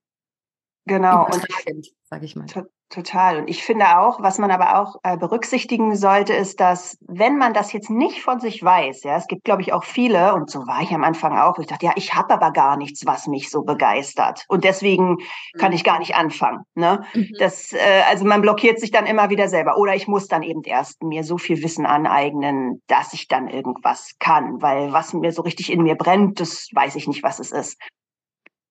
[0.86, 1.26] genau.
[1.26, 2.46] Und ich, sag ich mal.
[2.90, 3.40] Total.
[3.40, 7.52] Und ich finde auch, was man aber auch äh, berücksichtigen sollte, ist, dass wenn man
[7.52, 10.60] das jetzt nicht von sich weiß, ja, es gibt, glaube ich, auch viele, und so
[10.66, 13.26] war ich am Anfang auch, wo ich dachte, ja, ich habe aber gar nichts, was
[13.26, 14.46] mich so begeistert.
[14.48, 15.18] Und deswegen
[15.58, 16.60] kann ich gar nicht anfangen.
[16.74, 17.04] Ne?
[17.12, 17.28] Mhm.
[17.38, 19.76] Das, äh, also man blockiert sich dann immer wieder selber.
[19.76, 24.12] Oder ich muss dann eben erst mir so viel Wissen aneignen, dass ich dann irgendwas
[24.18, 24.62] kann.
[24.62, 27.76] Weil was mir so richtig in mir brennt, das weiß ich nicht, was es ist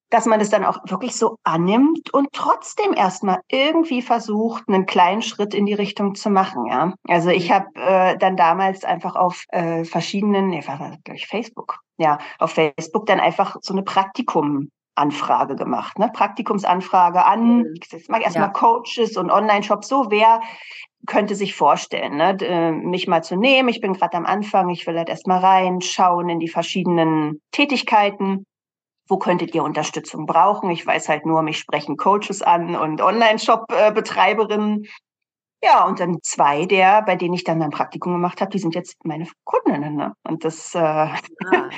[0.10, 5.22] dass man es dann auch wirklich so annimmt und trotzdem erstmal irgendwie versucht, einen kleinen
[5.22, 6.66] Schritt in die Richtung zu machen.
[6.68, 11.80] Ja, also ich habe äh, dann damals einfach auf äh, verschiedenen, nee, war durch Facebook,
[11.98, 16.10] ja, auf Facebook dann einfach so eine Praktikum Anfrage gemacht, ne?
[16.12, 18.48] Praktikumsanfrage an, ich erstmal ja.
[18.48, 20.42] Coaches und Online-Shops, so wer
[21.06, 22.36] könnte sich vorstellen, ne?
[22.42, 23.70] Äh, mich mal zu nehmen.
[23.70, 28.46] Ich bin gerade am Anfang, ich will halt erstmal reinschauen in die verschiedenen Tätigkeiten
[29.08, 30.70] wo könntet ihr Unterstützung brauchen?
[30.70, 34.88] Ich weiß halt nur, mich sprechen Coaches an und Online-Shop-Betreiberinnen.
[35.64, 38.76] Ja, und dann zwei der, bei denen ich dann mein Praktikum gemacht habe, die sind
[38.76, 39.96] jetzt meine Kundinnen.
[39.96, 40.14] Ne?
[40.24, 41.20] Und das äh, ah.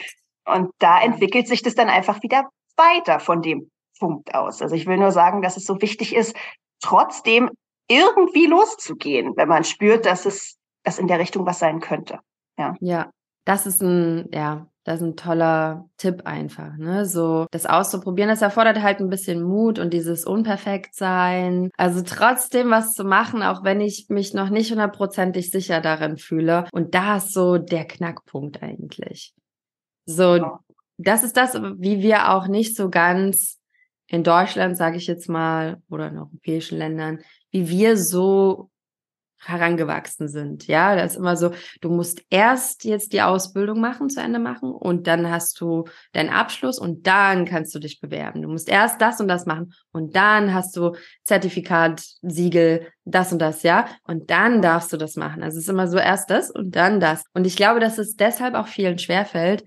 [0.45, 4.61] und da entwickelt sich das dann einfach wieder weiter von dem Punkt aus.
[4.61, 6.35] Also ich will nur sagen, dass es so wichtig ist,
[6.81, 7.49] trotzdem
[7.87, 12.19] irgendwie loszugehen, wenn man spürt, dass es dass in der Richtung was sein könnte.
[12.57, 12.75] Ja.
[12.79, 13.11] Ja,
[13.45, 17.05] das ist ein, ja, das ist ein toller Tipp einfach, ne?
[17.05, 21.69] So, das auszuprobieren, das erfordert halt ein bisschen Mut und dieses Unperfektsein.
[21.77, 26.65] Also trotzdem was zu machen, auch wenn ich mich noch nicht hundertprozentig sicher darin fühle.
[26.71, 29.35] Und da ist so der Knackpunkt eigentlich.
[30.05, 30.57] So,
[30.97, 33.59] das ist das, wie wir auch nicht so ganz
[34.07, 37.19] in Deutschland, sage ich jetzt mal, oder in europäischen Ländern,
[37.51, 38.71] wie wir so
[39.39, 40.67] herangewachsen sind.
[40.67, 44.71] Ja, da ist immer so, du musst erst jetzt die Ausbildung machen, zu Ende machen
[44.71, 48.41] und dann hast du deinen Abschluss und dann kannst du dich bewerben.
[48.41, 53.39] Du musst erst das und das machen und dann hast du Zertifikat, Siegel, das und
[53.39, 55.41] das, ja, und dann darfst du das machen.
[55.43, 57.23] Also es ist immer so erst das und dann das.
[57.33, 59.63] Und ich glaube, dass es deshalb auch vielen schwerfällt,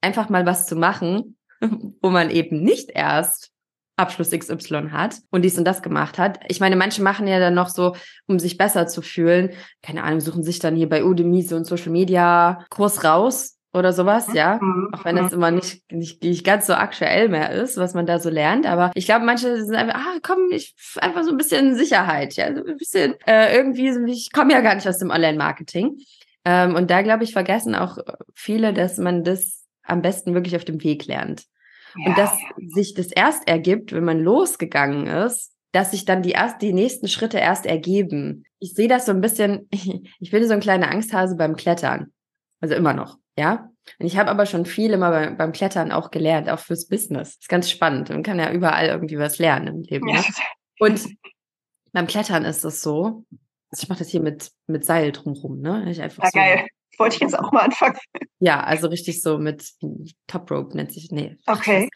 [0.00, 1.36] einfach mal was zu machen,
[2.02, 3.51] wo man eben nicht erst
[3.96, 6.40] Abschluss XY hat und dies und das gemacht hat.
[6.48, 7.94] Ich meine, manche machen ja dann noch so,
[8.26, 9.50] um sich besser zu fühlen,
[9.82, 13.92] keine Ahnung, suchen sich dann hier bei Udemy so einen Social Media Kurs raus oder
[13.92, 14.58] sowas, ja.
[14.60, 14.90] Mhm.
[14.92, 15.38] Auch wenn das mhm.
[15.38, 18.66] immer nicht, nicht, nicht ganz so aktuell mehr ist, was man da so lernt.
[18.66, 22.54] Aber ich glaube, manche sind einfach, ah, komm, ich einfach so ein bisschen Sicherheit, ja,
[22.54, 25.98] so ein bisschen äh, irgendwie, ich komme ja gar nicht aus dem Online-Marketing.
[26.44, 27.98] Ähm, und da, glaube ich, vergessen auch
[28.34, 31.44] viele, dass man das am besten wirklich auf dem Weg lernt.
[31.96, 32.06] Ja.
[32.06, 32.32] Und dass
[32.74, 37.08] sich das erst ergibt, wenn man losgegangen ist, dass sich dann die erst die nächsten
[37.08, 38.44] Schritte erst ergeben.
[38.58, 39.68] Ich sehe das so ein bisschen,
[40.20, 42.12] ich bin so ein kleiner Angsthase beim Klettern.
[42.60, 43.68] Also immer noch, ja.
[43.98, 47.36] Und ich habe aber schon viel immer beim, beim, Klettern auch gelernt, auch fürs Business.
[47.40, 48.10] ist ganz spannend.
[48.10, 50.08] Man kann ja überall irgendwie was lernen im Leben.
[50.08, 50.20] Ja.
[50.20, 50.24] Ne?
[50.78, 51.08] Und
[51.92, 53.24] beim Klettern ist es so,
[53.70, 55.90] also ich mache das hier mit, mit Seil drumherum, ne?
[55.90, 56.66] Ich einfach ja, so, geil.
[57.02, 57.96] Wollte ich jetzt auch mal anfangen.
[58.38, 59.64] Ja, also richtig so mit
[60.28, 61.10] Top Rope nennt sich.
[61.10, 61.36] Nee.
[61.46, 61.88] Okay.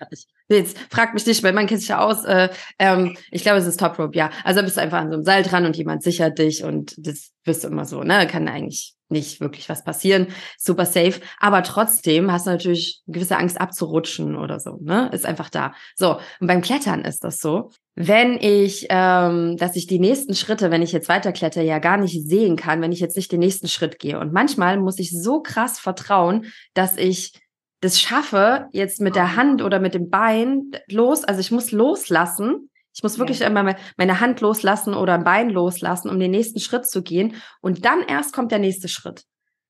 [0.48, 2.24] Jetzt frag mich nicht, weil man kennt sich ja aus.
[2.24, 4.30] Äh, ähm, ich glaube, es ist Top Rope, ja.
[4.42, 7.30] Also bist du einfach an so einem Seil dran und jemand sichert dich und das
[7.44, 8.26] wirst du immer so, ne?
[8.26, 10.28] Kann eigentlich nicht wirklich was passieren.
[10.58, 11.20] Super safe.
[11.38, 15.08] Aber trotzdem hast du natürlich gewisse Angst abzurutschen oder so, ne?
[15.12, 15.72] Ist einfach da.
[15.94, 16.18] So.
[16.40, 17.70] Und beim Klettern ist das so.
[17.94, 22.28] Wenn ich, ähm, dass ich die nächsten Schritte, wenn ich jetzt weiterkletter, ja gar nicht
[22.28, 24.18] sehen kann, wenn ich jetzt nicht den nächsten Schritt gehe.
[24.18, 27.32] Und manchmal muss ich so krass vertrauen, dass ich
[27.80, 32.70] das schaffe, jetzt mit der Hand oder mit dem Bein los, also ich muss loslassen.
[32.96, 33.46] Ich muss wirklich ja.
[33.46, 37.34] einmal meine Hand loslassen oder ein Bein loslassen, um den nächsten Schritt zu gehen.
[37.60, 39.24] Und dann erst kommt der nächste Schritt.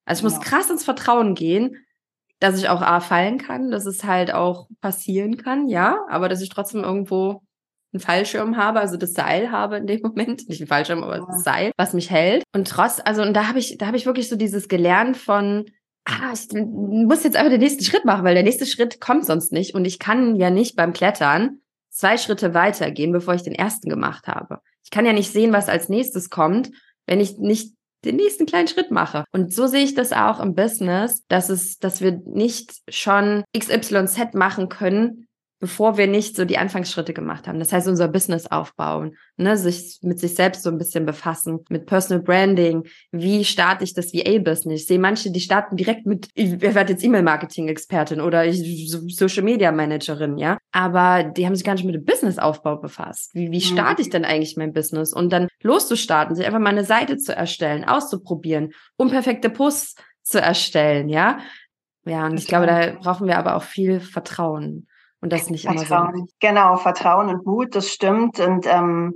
[0.05, 0.47] Also ich muss genau.
[0.47, 1.77] krass ins Vertrauen gehen,
[2.39, 6.41] dass ich auch A fallen kann, dass es halt auch passieren kann, ja, aber dass
[6.41, 7.43] ich trotzdem irgendwo
[7.93, 11.43] einen Fallschirm habe, also das Seil habe in dem Moment, nicht ein Fallschirm, aber das
[11.43, 12.45] Seil, was mich hält.
[12.55, 15.65] Und trotz, also und da habe ich, da habe ich wirklich so dieses gelernt von,
[16.05, 19.51] ah, ich muss jetzt einfach den nächsten Schritt machen, weil der nächste Schritt kommt sonst
[19.51, 19.75] nicht.
[19.75, 21.61] Und ich kann ja nicht beim Klettern
[21.97, 24.61] zwei Schritte weitergehen, bevor ich den ersten gemacht habe.
[24.85, 26.71] Ich kann ja nicht sehen, was als nächstes kommt,
[27.07, 29.25] wenn ich nicht den nächsten kleinen Schritt mache.
[29.33, 34.35] Und so sehe ich das auch im Business, dass es, dass wir nicht schon XYZ
[34.35, 35.26] machen können,
[35.59, 37.59] bevor wir nicht so die Anfangsschritte gemacht haben.
[37.59, 41.87] Das heißt, unser Business aufbauen, ne, sich mit sich selbst so ein bisschen befassen, mit
[41.87, 42.87] Personal Branding.
[43.11, 44.83] Wie starte ich das VA-Business?
[44.83, 49.73] Ich sehe manche, die starten direkt mit, ich werde jetzt E-Mail-Marketing-Expertin oder ich, Social Media
[49.73, 50.59] Managerin, ja.
[50.73, 53.35] Aber die haben sich gar nicht mit dem Businessaufbau befasst.
[53.35, 55.15] Wie, wie starte ich denn eigentlich mein Business?
[55.15, 61.09] Und dann loszustarten, sich einfach mal eine Seite zu erstellen, auszuprobieren, unperfekte Posts zu erstellen,
[61.09, 61.39] ja.
[62.05, 64.87] Ja, und ich glaube, da brauchen wir aber auch viel Vertrauen.
[65.21, 66.15] Und das nicht Vertrauen.
[66.15, 66.27] immer so.
[66.41, 68.39] Genau, Vertrauen und Mut, das stimmt.
[68.41, 69.15] Und ähm,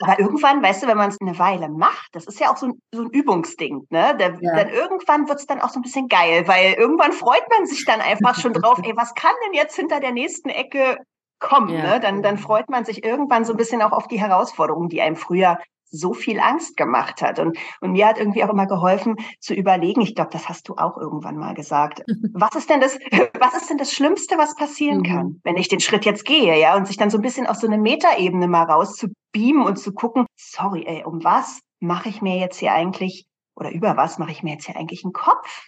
[0.00, 2.66] aber irgendwann, weißt du, wenn man es eine Weile macht, das ist ja auch so
[2.66, 4.16] ein, so ein Übungsding, ne?
[4.16, 4.54] Der, ja.
[4.54, 7.84] Dann irgendwann wird es dann auch so ein bisschen geil, weil irgendwann freut man sich
[7.84, 10.98] dann einfach schon drauf, ey, was kann denn jetzt hinter der nächsten Ecke
[11.40, 11.70] kommen?
[11.70, 11.82] Ja.
[11.82, 12.00] Ne?
[12.00, 15.16] Dann, dann freut man sich irgendwann so ein bisschen auch auf die Herausforderungen, die einem
[15.16, 15.58] früher
[15.90, 17.38] so viel Angst gemacht hat.
[17.38, 20.74] Und, und mir hat irgendwie auch immer geholfen zu überlegen, ich glaube, das hast du
[20.76, 22.98] auch irgendwann mal gesagt, was ist denn das,
[23.38, 25.04] was ist denn das Schlimmste, was passieren mhm.
[25.04, 27.56] kann, wenn ich den Schritt jetzt gehe, ja, und sich dann so ein bisschen auf
[27.56, 32.38] so eine Metaebene mal rauszubeamen und zu gucken, sorry, ey, um was mache ich mir
[32.38, 35.66] jetzt hier eigentlich oder über was mache ich mir jetzt hier eigentlich einen Kopf?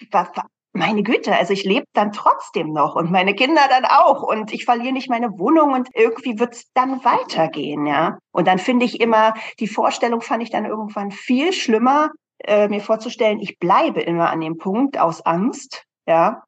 [0.72, 4.64] Meine Güte, also ich lebe dann trotzdem noch und meine Kinder dann auch und ich
[4.64, 8.18] verliere nicht meine Wohnung und irgendwie wird's dann weitergehen, ja.
[8.30, 12.80] Und dann finde ich immer, die Vorstellung fand ich dann irgendwann viel schlimmer, äh, mir
[12.80, 16.44] vorzustellen, ich bleibe immer an dem Punkt aus Angst, ja,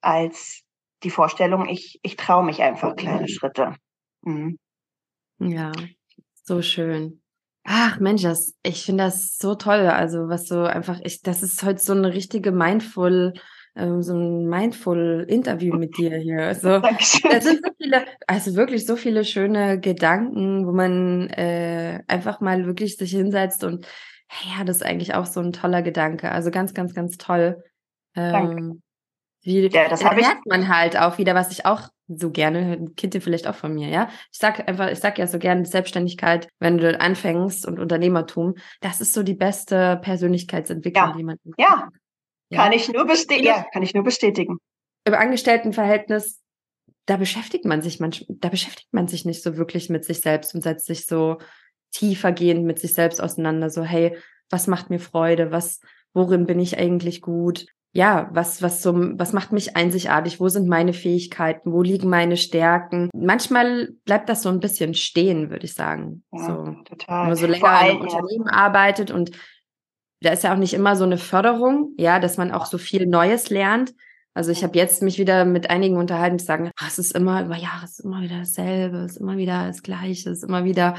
[0.00, 0.62] als
[1.02, 3.74] die Vorstellung, ich, ich traue mich einfach kleine Schritte.
[4.22, 4.58] Mhm.
[5.38, 5.72] Ja,
[6.42, 7.22] so schön.
[7.64, 9.86] Ach Mensch, das, ich finde das so toll.
[9.86, 13.34] Also was so einfach, ich, das ist heute so eine richtige Mindful,
[13.76, 16.42] ähm, so ein Mindful Interview mit dir hier.
[16.46, 22.40] Also da sind so viele, also wirklich so viele schöne Gedanken, wo man äh, einfach
[22.40, 23.86] mal wirklich sich hinsetzt und
[24.44, 26.30] ja, das ist eigentlich auch so ein toller Gedanke.
[26.30, 27.64] Also ganz, ganz, ganz toll.
[28.14, 28.80] Ähm,
[29.42, 33.14] wie, ja, das da merkt man halt auch wieder, was ich auch so gerne, kennt
[33.14, 34.08] ihr vielleicht auch von mir, ja.
[34.32, 39.00] Ich sag einfach, ich sag ja so gerne Selbstständigkeit, wenn du anfängst und Unternehmertum, das
[39.00, 41.16] ist so die beste Persönlichkeitsentwicklung, ja.
[41.16, 41.36] die man.
[41.56, 41.88] Ja.
[42.50, 42.62] ja.
[42.62, 43.46] Kann ich nur bestätigen.
[43.46, 44.58] Ja, kann ich nur bestätigen.
[45.04, 46.40] Im Angestelltenverhältnis,
[47.06, 50.54] da beschäftigt man sich manchmal, da beschäftigt man sich nicht so wirklich mit sich selbst
[50.54, 51.38] und setzt sich so
[51.92, 53.70] tiefergehend mit sich selbst auseinander.
[53.70, 54.16] So, hey,
[54.50, 55.50] was macht mir Freude?
[55.50, 55.80] Was,
[56.12, 57.66] worin bin ich eigentlich gut?
[57.92, 60.38] Ja, was, was so, was macht mich einzigartig?
[60.38, 61.72] Wo sind meine Fähigkeiten?
[61.72, 63.10] Wo liegen meine Stärken?
[63.14, 66.22] Manchmal bleibt das so ein bisschen stehen, würde ich sagen.
[66.32, 67.22] Ja, so, total.
[67.22, 69.32] Wenn man so länger in einem Unternehmen arbeitet und
[70.22, 73.06] da ist ja auch nicht immer so eine Förderung, ja, dass man auch so viel
[73.06, 73.92] Neues lernt.
[74.34, 77.44] Also ich habe jetzt mich wieder mit einigen unterhalten, die sagen, ach, es ist immer
[77.44, 80.44] über Jahre, es ist immer wieder dasselbe, es ist immer wieder das Gleiche, es ist
[80.44, 80.94] immer wieder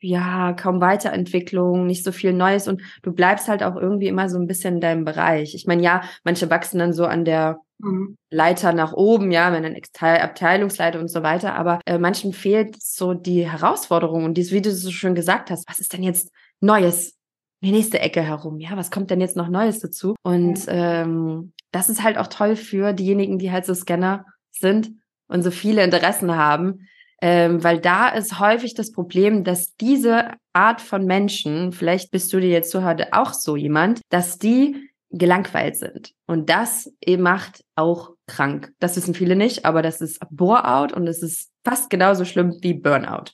[0.00, 4.38] ja, kaum Weiterentwicklung, nicht so viel Neues und du bleibst halt auch irgendwie immer so
[4.38, 5.54] ein bisschen in deinem Bereich.
[5.54, 8.16] Ich meine, ja, manche wachsen dann so an der mhm.
[8.30, 13.14] Leiter nach oben, ja, wenn ein Abteilungsleiter und so weiter, aber äh, manchen fehlt so
[13.14, 17.16] die Herausforderung und dies, wie du so schön gesagt hast, was ist denn jetzt Neues?
[17.62, 20.14] Die nächste Ecke herum, ja, was kommt denn jetzt noch Neues dazu?
[20.22, 20.72] Und mhm.
[20.72, 24.90] ähm, das ist halt auch toll für diejenigen, die halt so Scanner sind
[25.28, 26.86] und so viele Interessen haben,
[27.20, 32.40] ähm, weil da ist häufig das Problem, dass diese Art von Menschen, vielleicht bist du
[32.40, 36.14] dir jetzt zuhört auch so jemand, dass die gelangweilt sind.
[36.26, 38.72] Und das macht auch krank.
[38.78, 42.74] Das wissen viele nicht, aber das ist Bore-out und es ist fast genauso schlimm wie
[42.74, 43.32] Burnout.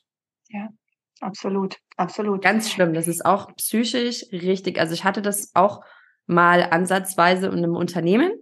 [0.49, 0.69] Ja.
[1.21, 2.43] Absolut, absolut.
[2.43, 2.93] Ganz schlimm.
[2.93, 4.79] Das ist auch psychisch richtig.
[4.79, 5.83] Also ich hatte das auch
[6.27, 8.33] mal ansatzweise in einem Unternehmen,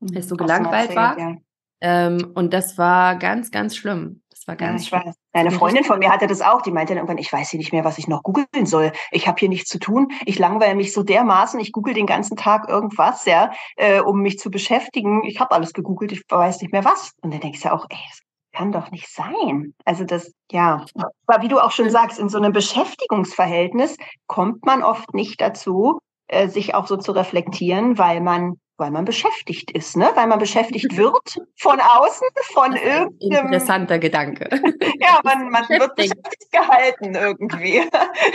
[0.00, 1.18] weil ich so gelangweilt war.
[1.18, 1.36] Ja.
[1.80, 4.22] Ähm, und das war ganz, ganz schlimm.
[4.48, 5.14] War ganz ja, ich weiß.
[5.34, 6.62] Eine Freundin von mir hatte das auch.
[6.62, 8.92] Die meinte dann irgendwann, ich weiß hier nicht mehr, was ich noch googeln soll.
[9.10, 10.10] Ich habe hier nichts zu tun.
[10.24, 11.60] Ich langweile mich so dermaßen.
[11.60, 15.22] Ich google den ganzen Tag irgendwas, ja, äh, um mich zu beschäftigen.
[15.24, 16.12] Ich habe alles gegoogelt.
[16.12, 17.12] Ich weiß nicht mehr was.
[17.20, 18.20] Und dann denkst du auch, ey, das
[18.54, 19.74] kann doch nicht sein.
[19.84, 20.86] Also das, ja.
[21.26, 25.98] Aber wie du auch schon sagst, in so einem Beschäftigungsverhältnis kommt man oft nicht dazu,
[26.28, 30.10] äh, sich auch so zu reflektieren, weil man weil man beschäftigt ist, ne?
[30.14, 33.46] Weil man beschäftigt wird von außen, von irgendeinem.
[33.46, 34.48] Interessanter Gedanke.
[35.00, 37.82] ja, man, man wird beschäftigt gehalten irgendwie.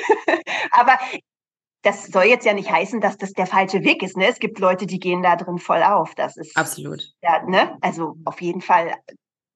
[0.72, 1.00] Aber
[1.82, 4.16] das soll jetzt ja nicht heißen, dass das der falsche Weg ist.
[4.16, 4.28] Ne?
[4.28, 6.16] Es gibt Leute, die gehen da drin voll auf.
[6.16, 7.02] Das ist absolut.
[7.22, 7.78] Ja, ne?
[7.82, 8.94] Also auf jeden Fall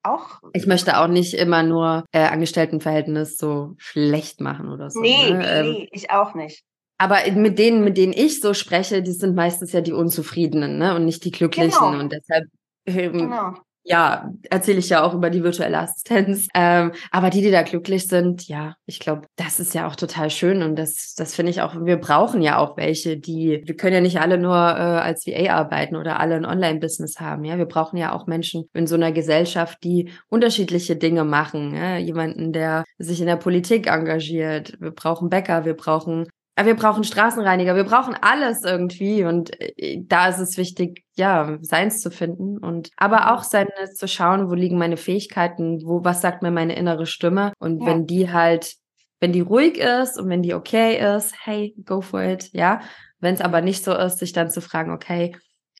[0.03, 0.41] auch.
[0.53, 4.99] Ich möchte auch nicht immer nur äh, Angestelltenverhältnis so schlecht machen oder so.
[4.99, 5.37] Nee, ne?
[5.37, 6.63] nee, ähm, ich auch nicht.
[6.97, 10.95] Aber mit denen, mit denen ich so spreche, die sind meistens ja die Unzufriedenen, ne?
[10.95, 11.91] Und nicht die Glücklichen.
[11.91, 11.99] Genau.
[11.99, 12.45] Und deshalb
[12.85, 13.53] ähm, genau
[13.87, 16.49] ja, erzähle ich ja auch über die virtuelle Assistenz.
[16.53, 20.29] Ähm, aber die, die da glücklich sind, ja, ich glaube, das ist ja auch total
[20.29, 23.93] schön und das, das finde ich auch, wir brauchen ja auch welche, die, wir können
[23.93, 27.45] ja nicht alle nur äh, als VA arbeiten oder alle ein Online-Business haben.
[27.45, 31.73] Ja, wir brauchen ja auch Menschen in so einer Gesellschaft, die unterschiedliche Dinge machen.
[31.73, 31.97] Ja?
[31.97, 34.73] Jemanden, der sich in der Politik engagiert.
[34.81, 36.27] Wir brauchen Bäcker, wir brauchen
[36.65, 42.01] wir brauchen Straßenreiniger, wir brauchen alles irgendwie und äh, da ist es wichtig, ja, seins
[42.01, 46.41] zu finden und aber auch seines zu schauen, wo liegen meine Fähigkeiten, wo was sagt
[46.41, 47.87] mir meine innere Stimme und ja.
[47.87, 48.75] wenn die halt,
[49.19, 52.81] wenn die ruhig ist und wenn die okay ist, hey, go for it, ja.
[53.19, 55.35] Wenn es aber nicht so ist, sich dann zu fragen, okay,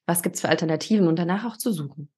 [0.07, 2.09] was gibt's für Alternativen und danach auch zu suchen.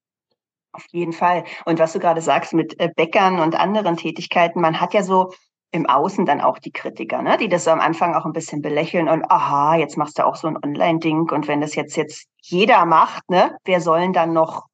[0.71, 1.43] Auf jeden Fall.
[1.65, 5.33] Und was du gerade sagst mit äh, Bäckern und anderen Tätigkeiten, man hat ja so
[5.71, 7.37] im Außen dann auch die Kritiker, ne?
[7.37, 10.47] die das am Anfang auch ein bisschen belächeln und aha, jetzt machst du auch so
[10.47, 14.65] ein Online-Ding und wenn das jetzt jetzt jeder macht, ne, wer sollen dann noch?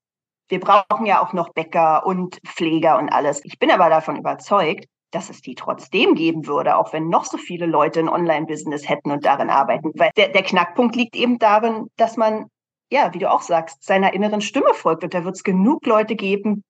[0.48, 3.44] Wir brauchen ja auch noch Bäcker und Pfleger und alles.
[3.44, 7.38] Ich bin aber davon überzeugt, dass es die trotzdem geben würde, auch wenn noch so
[7.38, 9.92] viele Leute ein Online-Business hätten und darin arbeiten.
[9.96, 12.46] Weil der, der Knackpunkt liegt eben darin, dass man,
[12.92, 15.04] ja, wie du auch sagst, seiner inneren Stimme folgt.
[15.04, 16.64] Und da wird es genug Leute geben,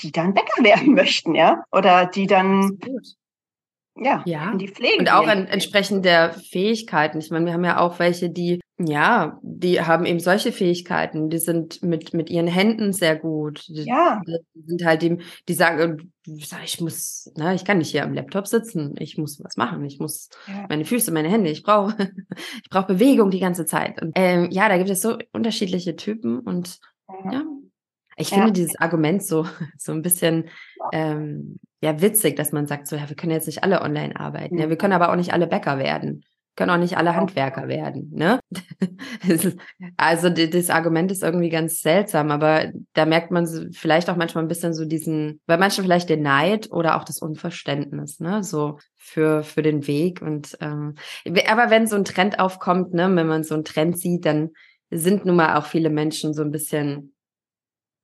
[0.00, 2.78] die dann Bäcker werden möchten, ja, oder die dann
[3.98, 4.52] ja, ja.
[4.52, 4.98] in die Pflege.
[4.98, 7.18] Und auch en entsprechend der Fähigkeiten.
[7.18, 11.30] Ich meine, wir haben ja auch welche, die, ja, die haben eben solche Fähigkeiten.
[11.30, 13.66] Die sind mit, mit ihren Händen sehr gut.
[13.68, 14.22] Die, ja.
[14.26, 18.46] Die sind halt eben, die sagen, ich muss, na, ich kann nicht hier am Laptop
[18.46, 18.94] sitzen.
[18.98, 19.84] Ich muss was machen.
[19.84, 20.66] Ich muss ja.
[20.68, 21.96] meine Füße, meine Hände, ich brauche,
[22.62, 24.00] ich brauche Bewegung die ganze Zeit.
[24.02, 26.78] Und, ähm, ja, da gibt es so unterschiedliche Typen und,
[27.08, 27.32] ja.
[27.32, 27.42] ja.
[28.18, 29.46] Ich finde dieses Argument so,
[29.78, 30.48] so ein bisschen
[30.92, 34.54] ähm, ja witzig, dass man sagt, so ja, wir können jetzt nicht alle online arbeiten.
[34.54, 34.60] Mhm.
[34.60, 36.24] Ja, wir können aber auch nicht alle Bäcker werden.
[36.56, 38.40] Können auch nicht alle Handwerker werden, ne?
[39.98, 44.48] also das Argument ist irgendwie ganz seltsam, aber da merkt man vielleicht auch manchmal ein
[44.48, 48.42] bisschen so diesen, bei manchen vielleicht den Neid oder auch das Unverständnis, ne?
[48.42, 50.94] So für für den Weg und ähm,
[51.46, 54.52] aber wenn so ein Trend aufkommt, ne, wenn man so einen Trend sieht, dann
[54.90, 57.15] sind nun mal auch viele Menschen so ein bisschen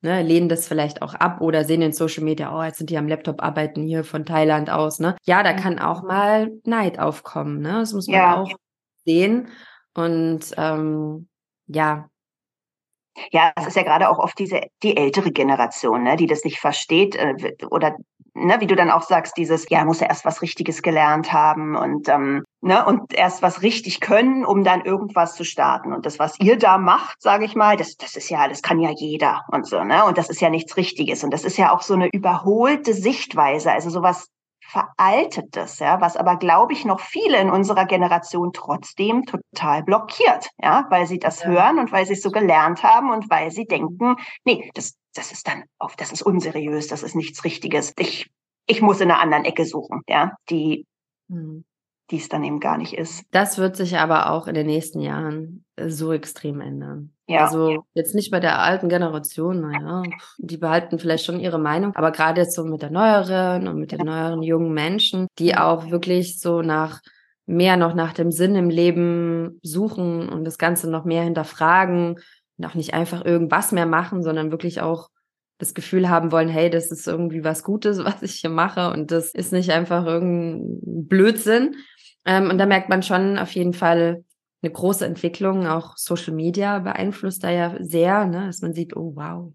[0.02, 2.98] ne, lehnen das vielleicht auch ab oder sehen in Social Media, oh, jetzt sind die
[2.98, 5.16] am Laptop arbeiten hier von Thailand aus, ne?
[5.24, 7.72] Ja, da kann auch mal Neid aufkommen, ne?
[7.80, 8.36] Das muss man ja.
[8.36, 8.50] auch
[9.04, 9.48] sehen.
[9.94, 11.28] Und ähm,
[11.66, 12.08] ja,
[13.31, 16.59] ja, es ist ja gerade auch oft diese die ältere Generation, ne, die das nicht
[16.59, 17.96] versteht äh, oder
[18.35, 21.77] ne, wie du dann auch sagst, dieses ja muss ja erst was Richtiges gelernt haben
[21.77, 25.92] und ähm, ne und erst was richtig können, um dann irgendwas zu starten.
[25.92, 28.81] Und das was ihr da macht, sage ich mal, das das ist ja das kann
[28.81, 30.05] ja jeder und so ne?
[30.05, 31.25] Und das ist ja nichts Richtiges.
[31.25, 34.29] Und das ist ja auch so eine überholte Sichtweise, also sowas
[34.72, 40.87] veraltetes, ja, was aber, glaube ich, noch viele in unserer Generation trotzdem total blockiert, ja,
[40.88, 41.48] weil sie das ja.
[41.48, 45.30] hören und weil sie es so gelernt haben und weil sie denken, nee, das, das
[45.30, 47.92] ist dann auf, das ist unseriös, das ist nichts Richtiges.
[47.98, 48.30] Ich,
[48.66, 50.87] ich muss in einer anderen Ecke suchen, ja, die,
[51.28, 51.64] mhm
[52.12, 53.25] die es dann eben gar nicht ist.
[53.31, 57.12] Das wird sich aber auch in den nächsten Jahren äh, so extrem ändern.
[57.27, 57.46] Ja.
[57.46, 60.03] Also jetzt nicht bei der alten Generation, naja,
[60.38, 63.92] die behalten vielleicht schon ihre Meinung, aber gerade jetzt so mit der neueren und mit
[63.92, 67.01] den neueren jungen Menschen, die auch wirklich so nach
[67.46, 72.18] mehr noch nach dem Sinn im Leben suchen und das Ganze noch mehr hinterfragen
[72.59, 75.09] und auch nicht einfach irgendwas mehr machen, sondern wirklich auch
[75.62, 79.11] das Gefühl haben wollen, hey, das ist irgendwie was Gutes, was ich hier mache und
[79.11, 81.77] das ist nicht einfach irgendein Blödsinn.
[82.24, 84.24] Ähm, und da merkt man schon auf jeden Fall
[84.62, 85.66] eine große Entwicklung.
[85.66, 88.46] Auch Social Media beeinflusst da ja sehr, ne?
[88.46, 89.52] dass man sieht, oh wow,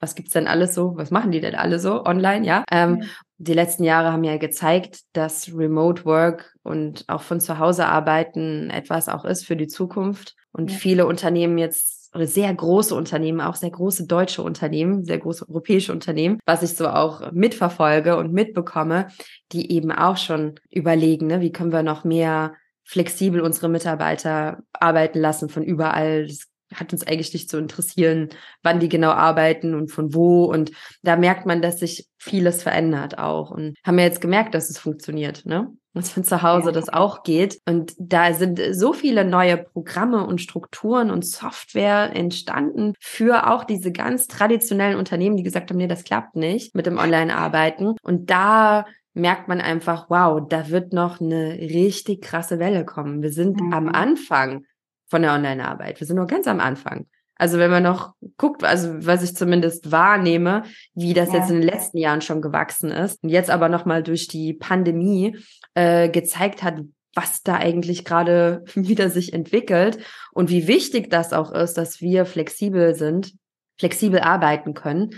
[0.00, 0.96] was gibt's denn alles so?
[0.96, 2.44] Was machen die denn alle so online?
[2.46, 2.64] Ja.
[2.70, 3.04] Ähm,
[3.36, 8.70] die letzten Jahre haben ja gezeigt, dass Remote Work und auch von zu Hause arbeiten
[8.70, 10.34] etwas auch ist für die Zukunft.
[10.52, 10.76] Und ja.
[10.76, 16.38] viele Unternehmen jetzt, sehr große Unternehmen, auch sehr große deutsche Unternehmen, sehr große europäische Unternehmen,
[16.46, 19.08] was ich so auch mitverfolge und mitbekomme,
[19.52, 25.20] die eben auch schon überlegen, ne, wie können wir noch mehr flexibel unsere Mitarbeiter arbeiten
[25.20, 26.26] lassen von überall.
[26.26, 28.30] Das hat uns eigentlich nicht zu interessieren,
[28.62, 30.44] wann die genau arbeiten und von wo.
[30.44, 33.50] Und da merkt man, dass sich vieles verändert auch.
[33.50, 35.72] Und haben wir jetzt gemerkt, dass es funktioniert, ne?
[35.92, 37.60] Dass von zu Hause das auch geht.
[37.66, 43.90] Und da sind so viele neue Programme und Strukturen und Software entstanden für auch diese
[43.90, 47.96] ganz traditionellen Unternehmen, die gesagt haben, nee, das klappt nicht mit dem Online-Arbeiten.
[48.02, 53.22] Und da merkt man einfach, wow, da wird noch eine richtig krasse Welle kommen.
[53.22, 53.72] Wir sind mhm.
[53.72, 54.64] am Anfang
[55.08, 55.98] von der Online-Arbeit.
[56.00, 57.06] Wir sind noch ganz am Anfang.
[57.40, 61.38] Also wenn man noch guckt, also was ich zumindest wahrnehme, wie das ja.
[61.38, 65.38] jetzt in den letzten Jahren schon gewachsen ist und jetzt aber nochmal durch die Pandemie
[65.72, 66.82] äh, gezeigt hat,
[67.14, 72.26] was da eigentlich gerade wieder sich entwickelt und wie wichtig das auch ist, dass wir
[72.26, 73.32] flexibel sind,
[73.78, 75.14] flexibel arbeiten können.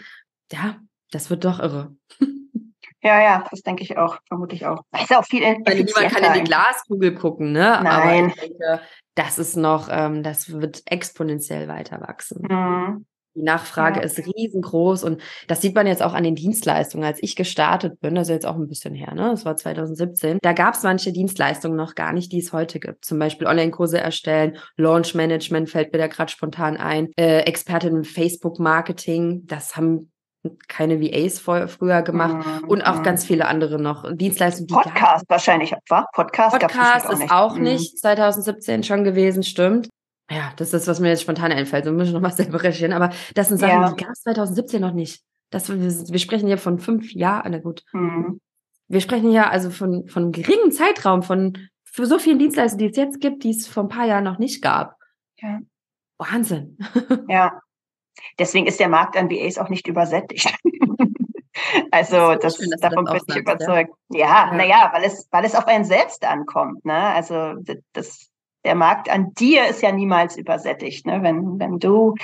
[0.52, 0.76] Ja,
[1.10, 1.96] das wird doch irre.
[3.02, 4.84] Ja, ja, das denke ich auch, vermute ich auch.
[5.02, 7.80] ist auch viel Weil niemand kann in die Glaskugel gucken, ne?
[7.82, 8.32] Nein.
[8.40, 8.80] Denke,
[9.14, 12.42] das ist noch, ähm, das wird exponentiell weiter wachsen.
[12.48, 13.06] Mhm.
[13.34, 14.04] Die Nachfrage ja.
[14.04, 17.04] ist riesengroß und das sieht man jetzt auch an den Dienstleistungen.
[17.04, 19.30] Als ich gestartet bin, das ist jetzt auch ein bisschen her, ne?
[19.30, 20.38] Das war 2017.
[20.42, 23.06] Da gab es manche Dienstleistungen noch gar nicht, die es heute gibt.
[23.06, 29.46] Zum Beispiel Online-Kurse erstellen, Launch-Management fällt mir da gerade spontan ein, äh, Expertin im Facebook-Marketing.
[29.46, 30.11] Das haben
[30.68, 32.68] keine VAs vor, früher gemacht mhm.
[32.68, 34.66] und auch ganz viele andere noch Dienstleistungen.
[34.66, 37.62] Die Podcast wahrscheinlich, war Podcast, Podcast ist auch mhm.
[37.62, 39.88] nicht 2017 schon gewesen, stimmt.
[40.30, 41.84] Ja, das ist, was mir jetzt spontan einfällt.
[41.84, 42.92] So muss ich nochmal selber recherchieren.
[42.92, 43.92] Aber das sind Sachen, ja.
[43.92, 45.22] die gab es 2017 noch nicht.
[45.50, 47.82] Das, wir, wir sprechen hier von fünf Jahren, na gut.
[47.92, 48.40] Mhm.
[48.88, 52.90] Wir sprechen hier also von, von einem geringen Zeitraum, von für so vielen Dienstleistungen, die
[52.90, 54.96] es jetzt gibt, die es vor ein paar Jahren noch nicht gab.
[55.38, 55.60] Ja.
[56.18, 56.78] Wahnsinn.
[57.28, 57.60] Ja,
[58.38, 60.52] Deswegen ist der Markt an BAs auch nicht übersättigt.
[61.90, 63.90] also das, das davon bin ich überzeugt.
[64.10, 64.54] Ja, ja, ja.
[64.54, 66.84] naja, weil es, weil es auf einen selbst ankommt.
[66.84, 66.94] Ne?
[66.94, 67.54] Also
[67.92, 68.30] das,
[68.64, 71.06] der Markt an dir ist ja niemals übersättigt.
[71.06, 71.22] Ne?
[71.22, 72.14] Wenn, wenn du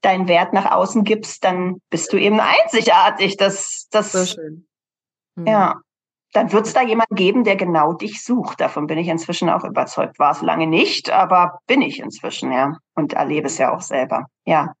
[0.00, 3.36] deinen Wert nach außen gibst, dann bist du eben einzigartig.
[3.36, 4.66] Das, das, so schön.
[5.34, 5.46] Mhm.
[5.46, 5.80] Ja.
[6.34, 8.60] Dann wird es da jemanden geben, der genau dich sucht.
[8.60, 10.18] Davon bin ich inzwischen auch überzeugt.
[10.18, 12.76] War es lange nicht, aber bin ich inzwischen, ja.
[12.94, 14.26] Und erlebe es ja auch selber.
[14.44, 14.74] Ja.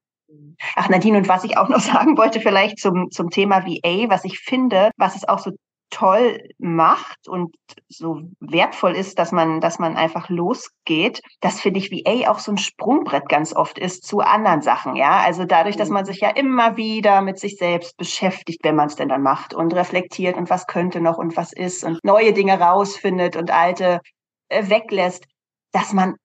[0.76, 4.24] Ach, Nadine, und was ich auch noch sagen wollte, vielleicht zum, zum Thema VA, was
[4.24, 5.52] ich finde, was es auch so
[5.90, 7.54] toll macht und
[7.88, 12.52] so wertvoll ist, dass man, dass man einfach losgeht, das finde ich VA auch so
[12.52, 15.20] ein Sprungbrett ganz oft ist zu anderen Sachen, ja.
[15.20, 15.94] Also dadurch, dass mhm.
[15.94, 19.54] man sich ja immer wieder mit sich selbst beschäftigt, wenn man es denn dann macht
[19.54, 24.00] und reflektiert und was könnte noch und was ist und neue Dinge rausfindet und alte
[24.48, 25.24] äh, weglässt,
[25.72, 26.16] dass man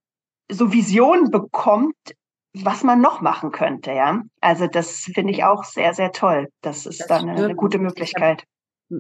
[0.51, 1.95] so Visionen bekommt,
[2.53, 4.21] was man noch machen könnte, ja.
[4.41, 6.49] Also das finde ich auch sehr, sehr toll.
[6.61, 8.43] Das ist das dann eine, eine, gute Möglichkeit.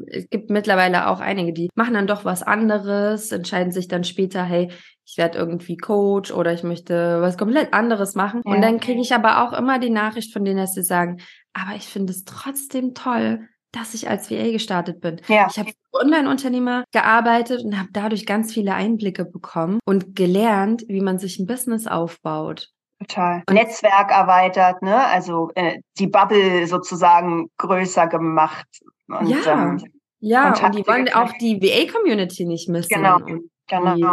[0.07, 4.43] Es gibt mittlerweile auch einige, die machen dann doch was anderes, entscheiden sich dann später,
[4.43, 4.71] hey,
[5.05, 8.41] ich werde irgendwie Coach oder ich möchte was komplett anderes machen.
[8.45, 8.53] Ja.
[8.53, 11.19] Und dann kriege ich aber auch immer die Nachricht von denen, dass sie sagen,
[11.53, 15.19] aber ich finde es trotzdem toll, dass ich als VA gestartet bin.
[15.27, 15.47] Ja.
[15.49, 21.19] Ich habe Online-Unternehmer gearbeitet und habe dadurch ganz viele Einblicke bekommen und gelernt, wie man
[21.19, 22.69] sich ein Business aufbaut.
[23.07, 23.43] Total.
[23.49, 25.05] Netzwerk erweitert, ne?
[25.05, 28.67] Also äh, die Bubble sozusagen größer gemacht.
[29.07, 29.83] Und, ja, ähm,
[30.19, 31.17] ja, Kontakte und die wollen gekriegt.
[31.17, 32.89] auch die VA-Community nicht missen.
[32.89, 33.19] Genau,
[33.67, 33.95] genau.
[33.95, 34.05] Die,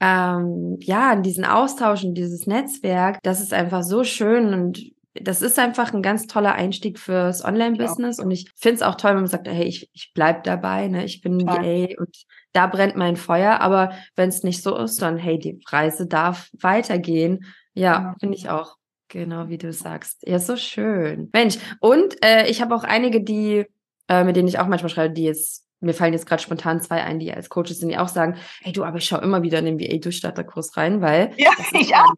[0.00, 5.58] ähm, ja, diesen Austausch und dieses Netzwerk, das ist einfach so schön und das ist
[5.58, 8.18] einfach ein ganz toller Einstieg fürs Online-Business.
[8.18, 11.04] Und ich finde es auch toll, wenn man sagt, hey, ich, ich bleib dabei, ne?
[11.04, 11.64] ich bin Total.
[11.64, 13.60] VA und da brennt mein Feuer.
[13.60, 17.44] Aber wenn es nicht so ist, dann hey, die Reise darf weitergehen.
[17.74, 18.14] Ja, genau.
[18.18, 18.76] finde ich auch.
[19.08, 20.26] Genau wie du sagst.
[20.26, 21.28] Ja, so schön.
[21.32, 23.66] Mensch, und äh, ich habe auch einige, die,
[24.08, 27.02] äh, mit denen ich auch manchmal schreibe, die jetzt, mir fallen jetzt gerade spontan zwei
[27.02, 29.58] ein, die als Coaches sind, die auch sagen, hey du, aber ich schaue immer wieder
[29.58, 32.14] in den VA-Durchstarterkurs rein, weil ja, ich auch.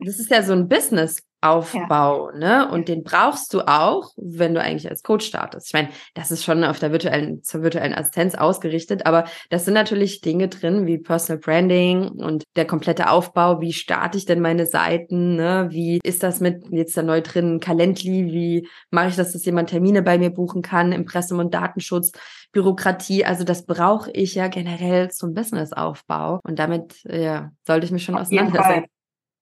[0.00, 1.24] Das ist ja so ein Business.
[1.40, 2.38] Aufbau, ja.
[2.38, 2.70] ne?
[2.70, 5.68] Und den brauchst du auch, wenn du eigentlich als Coach startest.
[5.68, 9.74] Ich meine, das ist schon auf der virtuellen, zur virtuellen Assistenz ausgerichtet, aber das sind
[9.74, 13.60] natürlich Dinge drin wie Personal Branding und der komplette Aufbau.
[13.60, 15.36] Wie starte ich denn meine Seiten?
[15.36, 15.68] Ne?
[15.70, 18.32] Wie ist das mit jetzt da neu drin Calendly?
[18.32, 20.90] Wie mache ich das, dass jemand Termine bei mir buchen kann?
[20.90, 22.10] Impressum und Datenschutz,
[22.50, 23.24] Bürokratie.
[23.24, 26.40] Also das brauche ich ja generell zum Businessaufbau.
[26.42, 28.97] Und damit, ja, sollte ich mich schon auseinandersetzen.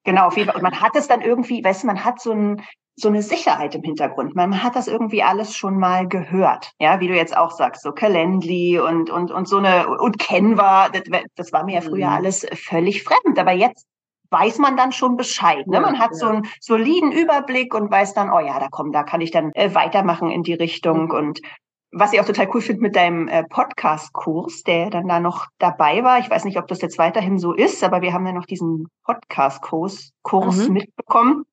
[0.06, 0.56] Genau, auf jeden Fall.
[0.56, 2.62] Und man hat es dann irgendwie, weißt du, man hat so ein,
[2.94, 4.36] so eine Sicherheit im Hintergrund.
[4.36, 6.72] Man hat das irgendwie alles schon mal gehört.
[6.78, 10.90] Ja, wie du jetzt auch sagst, so Calendly und, und, und so eine, und Canva,
[10.90, 11.02] das,
[11.34, 12.14] das war mir ja früher mhm.
[12.14, 13.36] alles völlig fremd.
[13.36, 13.84] Aber jetzt
[14.30, 15.66] weiß man dann schon Bescheid.
[15.66, 15.80] Ne?
[15.80, 19.20] Man hat so einen soliden Überblick und weiß dann, oh ja, da komm, da kann
[19.20, 21.06] ich dann äh, weitermachen in die Richtung.
[21.06, 21.10] Mhm.
[21.10, 21.40] Und
[21.98, 26.04] was ich auch total cool finde mit deinem äh, Podcast-Kurs, der dann da noch dabei
[26.04, 26.18] war.
[26.18, 28.88] Ich weiß nicht, ob das jetzt weiterhin so ist, aber wir haben ja noch diesen
[29.04, 30.74] Podcast-Kurs Kurs mhm.
[30.74, 31.46] mitbekommen.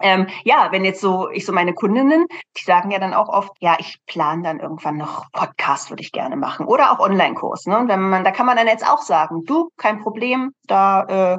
[0.00, 2.26] Ähm, ja, wenn jetzt so, ich so meine Kundinnen,
[2.58, 6.10] die sagen ja dann auch oft, ja, ich plane dann irgendwann noch Podcast, würde ich
[6.10, 6.66] gerne machen.
[6.66, 7.66] Oder auch Online-Kurs.
[7.66, 7.78] Ne?
[7.78, 11.38] Und wenn man, da kann man dann jetzt auch sagen, du, kein Problem, da äh,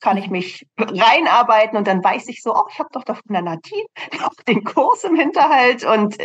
[0.00, 3.32] kann ich mich reinarbeiten und dann weiß ich so, oh, ich habe doch da von
[3.32, 3.86] der Nadine
[4.24, 6.18] auch den Kurs im Hinterhalt und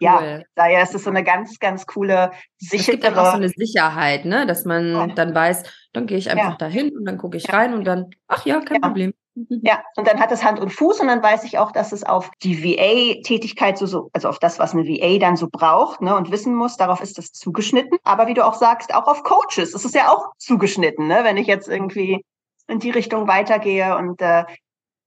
[0.00, 0.44] ja, cool.
[0.54, 2.96] daher ist es so eine ganz, ganz coole, sichere.
[2.96, 5.06] Es gibt auch so eine Sicherheit, ne, dass man ja.
[5.08, 6.56] dann weiß, dann gehe ich einfach ja.
[6.56, 7.54] dahin und dann gucke ich ja.
[7.54, 9.14] rein und dann, ach ja, kein Problem.
[9.62, 12.04] Ja, und dann hat es Hand und Fuß und dann weiß ich auch, dass es
[12.04, 16.16] auf die VA-Tätigkeit so, so, also auf das, was eine VA dann so braucht ne,
[16.16, 17.98] und wissen muss, darauf ist das zugeschnitten.
[18.02, 19.72] Aber wie du auch sagst, auch auf Coaches.
[19.72, 21.20] Ist ja auch zugeschnitten, ne?
[21.22, 22.24] Wenn ich jetzt irgendwie
[22.66, 24.44] in die Richtung weitergehe und äh,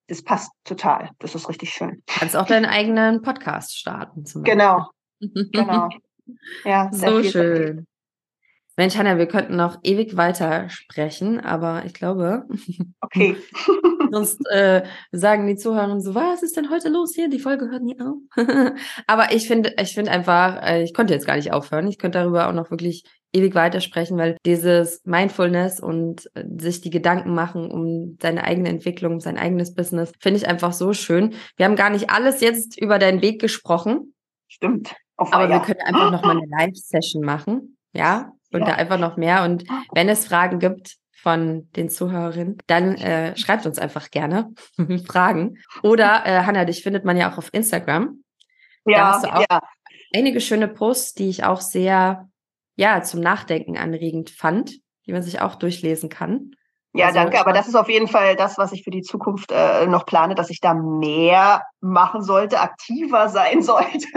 [0.08, 1.10] das passt total.
[1.20, 2.04] Das ist richtig schön.
[2.06, 4.26] Du kannst auch deinen eigenen Podcast starten.
[4.26, 4.90] Zum genau.
[5.20, 5.90] genau.
[6.64, 7.86] Ja, so schön.
[8.76, 12.48] Mensch, Hanna, wir könnten noch ewig weiter sprechen, aber ich glaube,
[13.02, 13.36] okay.
[14.12, 17.30] sonst äh, sagen die Zuhörer so, was ist denn heute los hier?
[17.30, 18.18] Die Folge hört nie auf.
[19.08, 21.88] aber ich finde, ich finde einfach, äh, ich konnte jetzt gar nicht aufhören.
[21.88, 26.92] Ich könnte darüber auch noch wirklich ewig weitersprechen, weil dieses Mindfulness und äh, sich die
[26.92, 31.36] Gedanken machen um seine eigene Entwicklung, sein eigenes Business, finde ich einfach so schön.
[31.58, 34.14] Wir haben gar nicht alles jetzt über deinen Weg gesprochen.
[34.48, 34.96] Stimmt.
[35.18, 37.78] aber wir können einfach noch mal eine Live-Session machen.
[37.94, 38.68] Ja, und ja.
[38.68, 39.44] da einfach noch mehr.
[39.44, 44.54] Und wenn es Fragen gibt von den Zuhörerinnen, dann äh, schreibt uns einfach gerne
[45.08, 45.58] Fragen.
[45.82, 48.24] Oder äh, Hanna, dich findet man ja auch auf Instagram.
[48.86, 49.62] Ja, da hast du auch ja.
[50.14, 52.30] einige schöne Posts, die ich auch sehr
[52.76, 56.52] ja, zum Nachdenken anregend fand, die man sich auch durchlesen kann.
[56.96, 57.40] Ja, also, danke.
[57.40, 60.36] Aber das ist auf jeden Fall das, was ich für die Zukunft äh, noch plane,
[60.36, 64.08] dass ich da mehr machen sollte, aktiver sein sollte.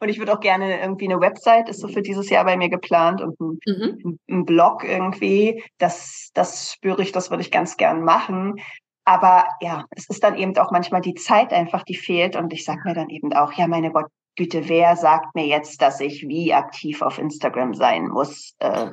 [0.00, 2.68] Und ich würde auch gerne irgendwie eine Website, ist so für dieses Jahr bei mir
[2.68, 4.18] geplant und ein, mhm.
[4.30, 5.64] ein Blog irgendwie.
[5.78, 8.60] Das, das spüre ich, das würde ich ganz gern machen.
[9.04, 12.36] Aber ja, es ist dann eben auch manchmal die Zeit einfach, die fehlt.
[12.36, 14.06] Und ich sage mir dann eben auch, ja, meine Gott,
[14.36, 18.54] Güte, wer sagt mir jetzt, dass ich wie aktiv auf Instagram sein muss?
[18.58, 18.90] Äh,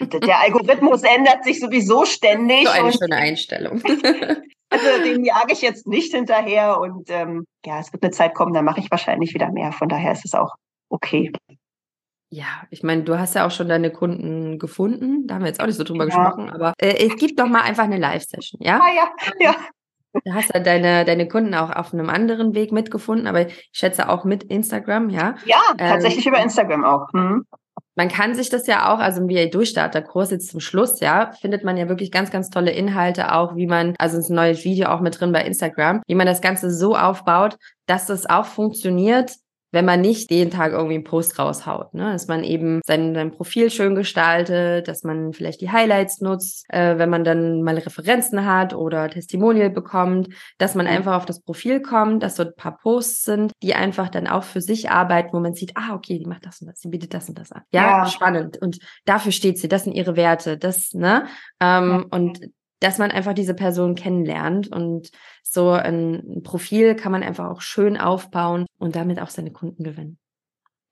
[0.00, 2.66] der Algorithmus ändert sich sowieso ständig.
[2.66, 3.82] So eine schöne Einstellung.
[4.70, 8.54] also den jage ich jetzt nicht hinterher und ähm, ja, es wird eine Zeit kommen,
[8.54, 9.72] da mache ich wahrscheinlich wieder mehr.
[9.72, 10.54] Von daher ist es auch
[10.88, 11.32] okay.
[12.28, 15.26] Ja, ich meine, du hast ja auch schon deine Kunden gefunden.
[15.26, 16.14] Da haben wir jetzt auch nicht so drüber ja.
[16.14, 18.80] gesprochen, aber äh, es gibt doch mal einfach eine Live-Session, ja?
[18.80, 19.54] Ah, ja, ja.
[20.24, 24.08] Du hast ja deine, deine Kunden auch auf einem anderen Weg mitgefunden, aber ich schätze
[24.08, 25.36] auch mit Instagram, ja?
[25.44, 27.12] Ja, tatsächlich ähm, über Instagram auch.
[27.12, 27.44] Mhm.
[27.94, 31.78] Man kann sich das ja auch, also im VA-Durchstarter-Kurs jetzt zum Schluss, ja, findet man
[31.78, 35.00] ja wirklich ganz, ganz tolle Inhalte auch, wie man, also ist ein neues Video auch
[35.00, 37.56] mit drin bei Instagram, wie man das Ganze so aufbaut,
[37.86, 39.32] dass das auch funktioniert,
[39.76, 42.12] wenn man nicht jeden Tag irgendwie einen Post raushaut, ne?
[42.12, 46.96] dass man eben sein, sein Profil schön gestaltet, dass man vielleicht die Highlights nutzt, äh,
[46.96, 51.82] wenn man dann mal Referenzen hat oder Testimonial bekommt, dass man einfach auf das Profil
[51.82, 55.40] kommt, dass so ein paar Posts sind, die einfach dann auch für sich arbeiten, wo
[55.40, 57.60] man sieht, ah, okay, die macht das und das, die bietet das und das an.
[57.70, 58.06] Ja, ja.
[58.06, 58.56] spannend.
[58.56, 61.26] Und dafür steht sie, das sind ihre Werte, das, ne?
[61.60, 62.04] Ähm, ja.
[62.16, 62.40] Und
[62.80, 65.10] dass man einfach diese Person kennenlernt und
[65.42, 70.18] so ein Profil kann man einfach auch schön aufbauen und damit auch seine Kunden gewinnen.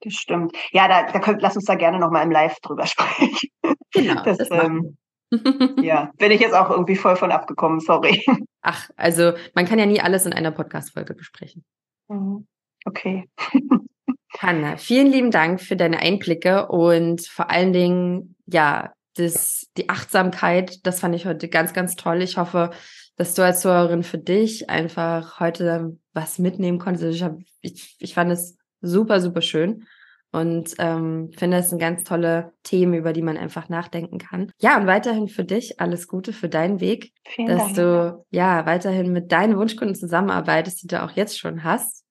[0.01, 0.55] Das stimmt.
[0.73, 3.49] Ja, da, da könnt, lass uns da gerne nochmal im Live drüber sprechen.
[3.93, 4.23] Genau.
[4.23, 4.97] Das, das ähm,
[5.83, 8.25] ja, bin ich jetzt auch irgendwie voll von abgekommen, sorry.
[8.63, 11.65] Ach, also man kann ja nie alles in einer Podcast-Folge besprechen.
[12.09, 12.47] Mhm.
[12.85, 13.29] Okay.
[14.39, 20.87] Hanna, vielen lieben Dank für deine Einblicke und vor allen Dingen, ja, das, die Achtsamkeit,
[20.87, 22.23] das fand ich heute ganz, ganz toll.
[22.23, 22.71] Ich hoffe,
[23.17, 27.15] dass du als Zuhörerin für dich einfach heute was mitnehmen konntest.
[27.15, 29.85] Ich, hab, ich, ich fand es super, super schön
[30.33, 34.51] und ähm, finde es ein ganz tolle Themen, über die man einfach nachdenken kann.
[34.61, 37.77] Ja, und weiterhin für dich alles Gute für deinen Weg, Vielen dass Dank.
[37.77, 42.03] du ja weiterhin mit deinen Wunschkunden zusammenarbeitest, die du auch jetzt schon hast.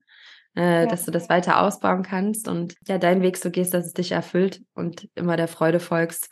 [0.56, 0.86] Äh, ja.
[0.86, 4.12] dass du das weiter ausbauen kannst und ja, deinen Weg so gehst, dass es dich
[4.12, 6.30] erfüllt und immer der Freude folgst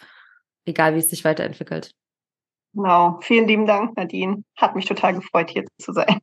[0.65, 1.91] egal wie es sich weiterentwickelt.
[2.73, 3.19] Genau.
[3.21, 4.43] Vielen lieben Dank, Nadine.
[4.55, 6.19] Hat mich total gefreut, hier zu sein.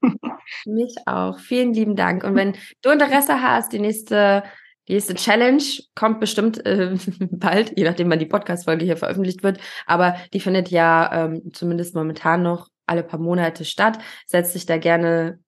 [0.64, 1.38] Mich auch.
[1.38, 2.24] Vielen lieben Dank.
[2.24, 4.44] Und wenn du Interesse hast, die nächste,
[4.88, 5.62] die nächste Challenge
[5.94, 6.96] kommt bestimmt äh,
[7.30, 9.60] bald, je nachdem, wann die Podcast-Folge hier veröffentlicht wird.
[9.86, 13.98] Aber die findet ja ähm, zumindest momentan noch alle paar Monate statt.
[14.26, 15.40] Setz dich da gerne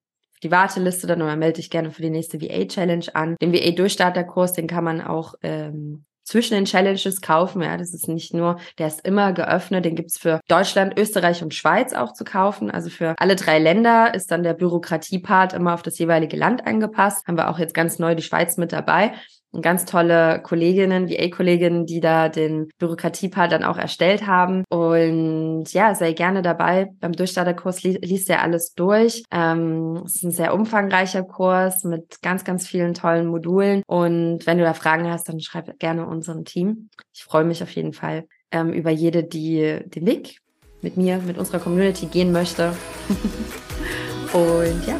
[0.43, 3.37] die Warteliste dann oder melde dich gerne für die nächste VA-Challenge an.
[3.41, 7.61] Den VA-Durchstarterkurs, den kann man auch ähm, zwischen den Challenges kaufen.
[7.61, 9.85] Ja, das ist nicht nur, der ist immer geöffnet.
[9.85, 12.71] Den gibt's für Deutschland, Österreich und Schweiz auch zu kaufen.
[12.71, 17.27] Also für alle drei Länder ist dann der Bürokratiepart immer auf das jeweilige Land angepasst.
[17.27, 19.13] Haben wir auch jetzt ganz neu die Schweiz mit dabei
[19.61, 24.65] ganz tolle Kolleginnen, VA-Kolleginnen, die da den Bürokratiepart dann auch erstellt haben.
[24.69, 26.91] Und ja, sei gerne dabei.
[27.01, 29.23] Beim Durchstarterkurs li liest er alles durch.
[29.31, 33.83] Ähm, es ist ein sehr umfangreicher Kurs mit ganz, ganz vielen tollen Modulen.
[33.87, 36.89] Und wenn du da Fragen hast, dann schreib gerne unserem Team.
[37.13, 40.39] Ich freue mich auf jeden Fall ähm, über jede, die den Weg
[40.83, 42.73] mit mir, mit unserer Community gehen möchte.
[44.33, 44.97] Und ja,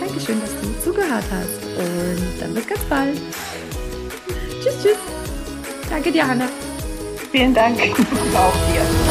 [0.00, 1.64] Dankeschön, dass du zugehört hast.
[1.78, 3.20] Und dann bis ganz bald.
[4.64, 4.96] Tschüss, tschüss.
[5.90, 6.48] Danke dir, Hanna.
[7.30, 7.78] Vielen Dank.
[7.78, 9.03] Auch dir.